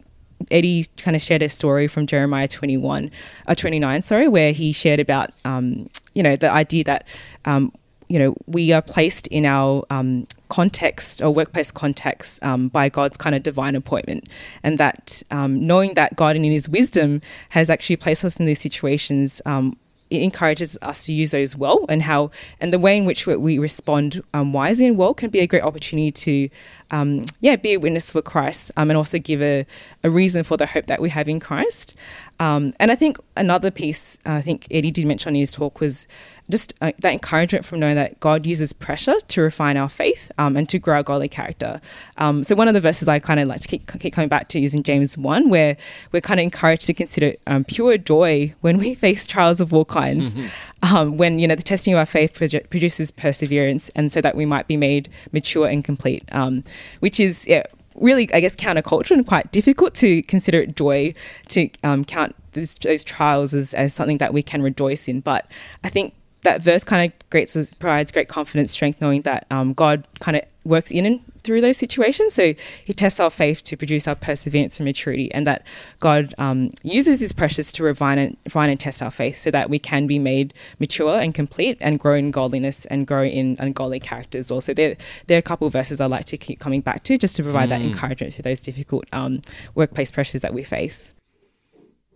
Eddie 0.49 0.85
kind 0.97 1.15
of 1.15 1.21
shared 1.21 1.41
a 1.41 1.49
story 1.49 1.87
from 1.87 2.07
Jeremiah 2.07 2.47
21, 2.47 3.11
uh, 3.47 3.55
29, 3.55 4.01
sorry, 4.01 4.27
where 4.27 4.53
he 4.53 4.71
shared 4.71 4.99
about, 4.99 5.31
um, 5.45 5.89
you 6.13 6.23
know, 6.23 6.35
the 6.35 6.49
idea 6.49 6.83
that, 6.85 7.05
um, 7.45 7.71
you 8.07 8.17
know, 8.17 8.35
we 8.47 8.71
are 8.71 8.81
placed 8.81 9.27
in 9.27 9.45
our 9.45 9.85
um, 9.89 10.25
context 10.49 11.21
or 11.21 11.31
workplace 11.31 11.71
context 11.71 12.39
um, 12.43 12.67
by 12.69 12.89
God's 12.89 13.17
kind 13.17 13.35
of 13.35 13.43
divine 13.43 13.75
appointment. 13.75 14.27
And 14.63 14.77
that 14.79 15.23
um, 15.31 15.65
knowing 15.65 15.93
that 15.93 16.15
God 16.15 16.35
and 16.35 16.45
in 16.45 16.51
his 16.51 16.67
wisdom 16.67 17.21
has 17.49 17.69
actually 17.69 17.97
placed 17.97 18.25
us 18.25 18.37
in 18.37 18.45
these 18.45 18.61
situations 18.61 19.41
um, 19.45 19.77
it 20.11 20.21
encourages 20.21 20.77
us 20.81 21.05
to 21.05 21.13
use 21.13 21.31
those 21.31 21.55
well 21.55 21.85
and 21.89 22.03
how 22.03 22.29
and 22.59 22.71
the 22.71 22.77
way 22.77 22.97
in 22.97 23.05
which 23.05 23.25
we 23.25 23.57
respond 23.57 24.21
um, 24.33 24.53
wisely 24.53 24.85
and 24.85 24.97
well 24.97 25.13
can 25.13 25.29
be 25.29 25.39
a 25.39 25.47
great 25.47 25.63
opportunity 25.63 26.11
to 26.11 26.49
um, 26.91 27.23
yeah 27.39 27.55
be 27.55 27.73
a 27.73 27.77
witness 27.77 28.11
for 28.11 28.21
Christ 28.21 28.71
um, 28.77 28.89
and 28.89 28.97
also 28.97 29.17
give 29.17 29.41
a, 29.41 29.65
a 30.03 30.09
reason 30.09 30.43
for 30.43 30.57
the 30.57 30.65
hope 30.65 30.85
that 30.87 31.01
we 31.01 31.09
have 31.09 31.27
in 31.27 31.39
Christ. 31.39 31.95
Um, 32.39 32.73
and 32.79 32.91
I 32.91 32.95
think 32.95 33.17
another 33.37 33.71
piece 33.71 34.17
uh, 34.25 34.33
I 34.33 34.41
think 34.41 34.67
Eddie 34.69 34.91
did 34.91 35.07
mention 35.07 35.35
in 35.35 35.39
his 35.39 35.53
talk 35.53 35.79
was 35.79 36.05
just 36.49 36.73
uh, 36.81 36.91
that 36.99 37.13
encouragement 37.13 37.65
from 37.65 37.79
knowing 37.79 37.95
that 37.95 38.19
God 38.19 38.45
uses 38.45 38.73
pressure 38.73 39.19
to 39.19 39.41
refine 39.41 39.77
our 39.77 39.89
faith 39.89 40.31
um, 40.37 40.57
and 40.57 40.67
to 40.69 40.79
grow 40.79 40.95
our 40.95 41.03
godly 41.03 41.29
character. 41.29 41.81
Um, 42.17 42.43
so 42.43 42.55
one 42.55 42.67
of 42.67 42.73
the 42.73 42.81
verses 42.81 43.07
I 43.07 43.19
kind 43.19 43.39
of 43.39 43.47
like 43.47 43.61
to 43.61 43.67
keep, 43.67 43.87
keep, 43.99 44.13
coming 44.13 44.29
back 44.29 44.49
to 44.49 44.61
is 44.61 44.73
in 44.73 44.83
James 44.83 45.17
1, 45.17 45.49
where 45.49 45.77
we're 46.11 46.21
kind 46.21 46.39
of 46.39 46.43
encouraged 46.43 46.85
to 46.87 46.93
consider 46.93 47.33
um, 47.47 47.63
pure 47.63 47.97
joy 47.97 48.53
when 48.61 48.77
we 48.77 48.93
face 48.95 49.27
trials 49.27 49.59
of 49.59 49.73
all 49.73 49.85
kinds. 49.85 50.33
Mm-hmm. 50.33 50.47
Um, 50.83 51.17
when, 51.17 51.37
you 51.37 51.47
know, 51.47 51.53
the 51.53 51.61
testing 51.61 51.93
of 51.93 51.99
our 51.99 52.07
faith 52.07 52.33
produces 52.33 53.11
perseverance 53.11 53.89
and 53.89 54.11
so 54.11 54.19
that 54.19 54.35
we 54.35 54.47
might 54.47 54.67
be 54.67 54.77
made 54.77 55.09
mature 55.31 55.67
and 55.67 55.83
complete, 55.83 56.27
um, 56.31 56.63
which 57.01 57.19
is 57.19 57.45
yeah, 57.45 57.63
really, 57.95 58.33
I 58.33 58.39
guess, 58.39 58.55
counterculture 58.55 59.11
and 59.11 59.25
quite 59.25 59.51
difficult 59.51 59.93
to 59.95 60.23
consider 60.23 60.61
it 60.61 60.75
joy 60.75 61.13
to 61.49 61.69
um, 61.83 62.03
count 62.03 62.35
those, 62.53 62.73
those 62.75 63.03
trials 63.03 63.53
as, 63.53 63.73
as 63.73 63.93
something 63.93 64.17
that 64.17 64.33
we 64.33 64.41
can 64.41 64.61
rejoice 64.61 65.07
in. 65.07 65.19
But 65.21 65.47
I 65.83 65.89
think 65.89 66.13
that 66.43 66.61
verse 66.61 66.83
kind 66.83 67.11
of 67.11 67.29
great, 67.29 67.55
provides 67.79 68.11
great 68.11 68.27
confidence, 68.27 68.71
strength, 68.71 69.01
knowing 69.01 69.21
that 69.23 69.45
um, 69.51 69.73
God 69.73 70.07
kind 70.19 70.37
of 70.37 70.43
works 70.63 70.91
in 70.91 71.05
and 71.05 71.21
through 71.43 71.61
those 71.61 71.77
situations. 71.77 72.33
So 72.33 72.53
He 72.83 72.93
tests 72.93 73.19
our 73.19 73.29
faith 73.29 73.63
to 73.65 73.77
produce 73.77 74.07
our 74.07 74.15
perseverance 74.15 74.79
and 74.79 74.85
maturity, 74.85 75.31
and 75.33 75.45
that 75.47 75.65
God 75.99 76.33
um, 76.37 76.71
uses 76.83 77.19
these 77.19 77.33
pressures 77.33 77.71
to 77.73 77.83
refine 77.83 78.17
and, 78.17 78.37
refine 78.45 78.69
and 78.69 78.79
test 78.79 79.01
our 79.01 79.11
faith 79.11 79.39
so 79.39 79.51
that 79.51 79.69
we 79.69 79.79
can 79.79 80.07
be 80.07 80.19
made 80.19 80.53
mature 80.79 81.19
and 81.19 81.33
complete 81.33 81.77
and 81.81 81.99
grow 81.99 82.15
in 82.15 82.31
godliness 82.31 82.85
and 82.85 83.07
grow 83.07 83.23
in 83.23 83.55
ungodly 83.59 83.99
characters. 83.99 84.51
Also, 84.51 84.73
there, 84.73 84.95
there 85.27 85.37
are 85.37 85.39
a 85.39 85.43
couple 85.43 85.67
of 85.67 85.73
verses 85.73 85.99
I 85.99 86.05
like 86.05 86.25
to 86.25 86.37
keep 86.37 86.59
coming 86.59 86.81
back 86.81 87.03
to 87.05 87.17
just 87.17 87.35
to 87.37 87.43
provide 87.43 87.67
mm. 87.67 87.69
that 87.69 87.81
encouragement 87.81 88.33
to 88.33 88.41
those 88.41 88.59
difficult 88.59 89.05
um, 89.13 89.41
workplace 89.75 90.11
pressures 90.11 90.41
that 90.41 90.53
we 90.53 90.63
face. 90.63 91.13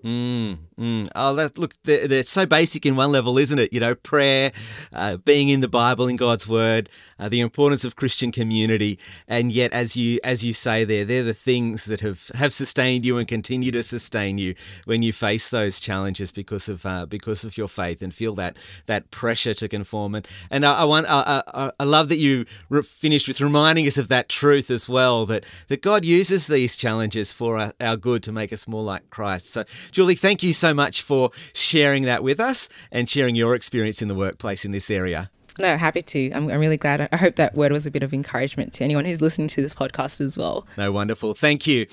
Mm, 0.03 0.59
mm. 0.79 1.07
Oh, 1.15 1.35
that, 1.35 1.57
look, 1.57 1.75
they're, 1.83 2.07
they're, 2.07 2.23
so 2.23 2.45
basic 2.45 2.85
in 2.85 2.95
one 2.95 3.11
level, 3.11 3.37
isn't 3.37 3.59
it? 3.59 3.71
You 3.71 3.79
know, 3.79 3.95
prayer, 3.95 4.51
uh, 4.93 5.17
being 5.17 5.49
in 5.49 5.61
the 5.61 5.67
Bible, 5.67 6.07
in 6.07 6.15
God's 6.15 6.47
Word, 6.47 6.89
uh, 7.17 7.29
the 7.29 7.39
importance 7.39 7.85
of 7.85 7.95
Christian 7.95 8.31
community, 8.31 8.99
and 9.27 9.51
yet, 9.51 9.71
as 9.71 9.95
you 9.95 10.19
as 10.23 10.43
you 10.43 10.53
say 10.53 10.83
there, 10.83 11.05
they're 11.05 11.23
the 11.23 11.33
things 11.33 11.85
that 11.85 12.01
have, 12.01 12.29
have 12.35 12.53
sustained 12.53 13.05
you 13.05 13.17
and 13.17 13.27
continue 13.27 13.71
to 13.71 13.83
sustain 13.83 14.37
you 14.37 14.55
when 14.85 15.01
you 15.01 15.13
face 15.13 15.49
those 15.49 15.79
challenges 15.79 16.31
because 16.31 16.67
of 16.67 16.85
uh, 16.85 17.05
because 17.05 17.43
of 17.43 17.57
your 17.57 17.69
faith 17.69 18.01
and 18.01 18.13
feel 18.13 18.35
that 18.35 18.57
that 18.87 19.11
pressure 19.11 19.53
to 19.53 19.69
conform. 19.69 20.15
And 20.15 20.27
and 20.49 20.65
I, 20.65 20.79
I 20.79 20.83
want 20.83 21.05
I, 21.07 21.71
I, 21.79 21.83
love 21.83 22.09
that 22.09 22.17
you 22.17 22.45
re- 22.69 22.81
finished 22.81 23.27
with 23.27 23.39
reminding 23.39 23.87
us 23.87 23.97
of 23.97 24.09
that 24.09 24.27
truth 24.27 24.69
as 24.69 24.89
well 24.89 25.25
that 25.27 25.45
that 25.69 25.81
God 25.81 26.03
uses 26.03 26.47
these 26.47 26.75
challenges 26.75 27.31
for 27.31 27.57
our, 27.57 27.73
our 27.79 27.95
good 27.95 28.23
to 28.23 28.31
make 28.31 28.51
us 28.51 28.67
more 28.67 28.83
like 28.83 29.09
Christ. 29.09 29.51
So. 29.51 29.63
Julie, 29.91 30.15
thank 30.15 30.43
you 30.43 30.53
so 30.65 30.73
much 30.73 31.03
for 31.03 31.29
sharing 31.53 32.03
that 32.05 32.23
with 32.23 32.39
us 32.39 32.69
and 32.91 33.07
sharing 33.07 33.35
your 33.35 33.53
experience 33.53 34.01
in 34.01 34.07
the 34.07 34.15
workplace 34.15 34.65
in 34.65 34.71
this 34.71 34.89
area. 34.89 35.29
No, 35.59 35.77
happy 35.77 36.01
to. 36.01 36.31
I'm, 36.31 36.49
I'm 36.49 36.59
really 36.59 36.75
glad. 36.75 37.07
I 37.11 37.17
hope 37.17 37.35
that 37.35 37.53
word 37.53 37.71
was 37.71 37.85
a 37.85 37.91
bit 37.91 38.01
of 38.01 38.15
encouragement 38.15 38.73
to 38.73 38.83
anyone 38.83 39.05
who's 39.05 39.21
listening 39.21 39.47
to 39.49 39.61
this 39.61 39.75
podcast 39.75 40.21
as 40.21 40.39
well. 40.39 40.65
No, 40.75 40.91
wonderful. 40.91 41.35
Thank 41.35 41.67
you. 41.67 41.85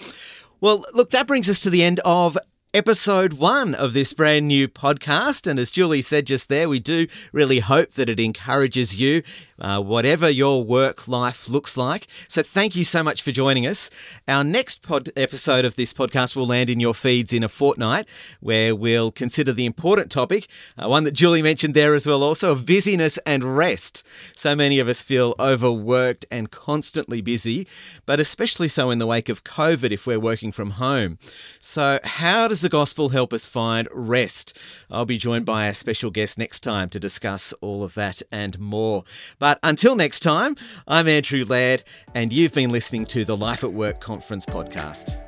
Well, 0.62 0.86
look, 0.94 1.10
that 1.10 1.26
brings 1.26 1.50
us 1.50 1.60
to 1.60 1.70
the 1.70 1.82
end 1.82 2.00
of 2.06 2.38
episode 2.74 3.34
one 3.34 3.74
of 3.74 3.92
this 3.92 4.14
brand 4.14 4.48
new 4.48 4.66
podcast. 4.66 5.46
And 5.46 5.58
as 5.58 5.70
Julie 5.70 6.00
said 6.00 6.26
just 6.26 6.48
there, 6.48 6.70
we 6.70 6.80
do 6.80 7.06
really 7.30 7.60
hope 7.60 7.92
that 7.92 8.08
it 8.08 8.18
encourages 8.18 8.96
you, 8.96 9.22
uh, 9.58 9.78
whatever 9.80 10.30
your 10.30 10.64
work 10.64 11.06
life 11.06 11.50
looks 11.50 11.76
like. 11.76 12.06
So 12.28 12.42
thank 12.42 12.74
you 12.74 12.86
so 12.86 13.02
much 13.02 13.20
for 13.20 13.30
joining 13.30 13.66
us. 13.66 13.90
Our 14.26 14.42
next 14.42 14.80
pod 14.80 15.10
episode 15.16 15.66
of 15.66 15.76
this 15.76 15.92
podcast 15.92 16.34
will 16.34 16.46
land 16.46 16.70
in 16.70 16.80
your 16.80 16.94
feeds 16.94 17.34
in 17.34 17.42
a 17.42 17.48
fortnight, 17.48 18.06
where 18.40 18.74
we'll 18.74 19.12
consider 19.12 19.52
the 19.52 19.66
important 19.66 20.10
topic, 20.10 20.48
uh, 20.78 20.88
one 20.88 21.04
that 21.04 21.12
Julie 21.12 21.42
mentioned 21.42 21.74
there 21.74 21.94
as 21.94 22.06
well, 22.06 22.22
also 22.22 22.52
of 22.52 22.64
busyness 22.64 23.18
and 23.26 23.56
rest. 23.56 24.02
So 24.34 24.56
many 24.56 24.78
of 24.78 24.88
us 24.88 25.02
feel 25.02 25.34
overworked 25.38 26.24
and 26.30 26.50
constantly 26.50 27.20
busy, 27.20 27.66
but 28.06 28.18
especially 28.18 28.68
so 28.68 28.90
in 28.90 28.98
the 28.98 29.06
wake 29.06 29.28
of 29.28 29.44
COVID 29.44 29.90
if 29.90 30.06
we're 30.06 30.18
working 30.18 30.52
from 30.52 30.70
home. 30.70 31.18
So, 31.60 32.00
how 32.02 32.48
does 32.48 32.61
the 32.62 32.68
gospel 32.68 33.10
help 33.10 33.32
us 33.32 33.46
find 33.46 33.88
rest? 33.92 34.56
I'll 34.90 35.04
be 35.04 35.18
joined 35.18 35.44
by 35.44 35.66
a 35.66 35.74
special 35.74 36.10
guest 36.10 36.38
next 36.38 36.60
time 36.60 36.88
to 36.90 37.00
discuss 37.00 37.52
all 37.60 37.84
of 37.84 37.94
that 37.94 38.22
and 38.32 38.58
more. 38.58 39.04
But 39.38 39.58
until 39.62 39.94
next 39.94 40.20
time, 40.20 40.56
I'm 40.88 41.06
Andrew 41.06 41.44
Laird, 41.44 41.84
and 42.14 42.32
you've 42.32 42.52
been 42.52 42.70
listening 42.70 43.06
to 43.06 43.24
the 43.24 43.36
Life 43.36 43.62
at 43.64 43.72
Work 43.72 44.00
Conference 44.00 44.46
podcast. 44.46 45.18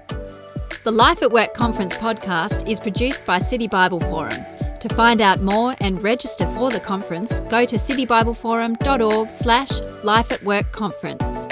The 0.84 0.90
Life 0.90 1.22
at 1.22 1.30
Work 1.32 1.54
Conference 1.54 1.96
podcast 1.98 2.68
is 2.68 2.80
produced 2.80 3.26
by 3.26 3.38
City 3.38 3.68
Bible 3.68 4.00
Forum. 4.00 4.38
To 4.80 4.88
find 4.94 5.20
out 5.20 5.42
more 5.42 5.74
and 5.80 6.02
register 6.02 6.46
for 6.54 6.70
the 6.70 6.80
conference, 6.80 7.40
go 7.50 7.64
to 7.64 7.76
citybibleforum.org 7.76 9.28
slash 9.30 9.70
Life 10.02 10.30
at 10.30 10.42
Work 10.42 10.72
Conference. 10.72 11.43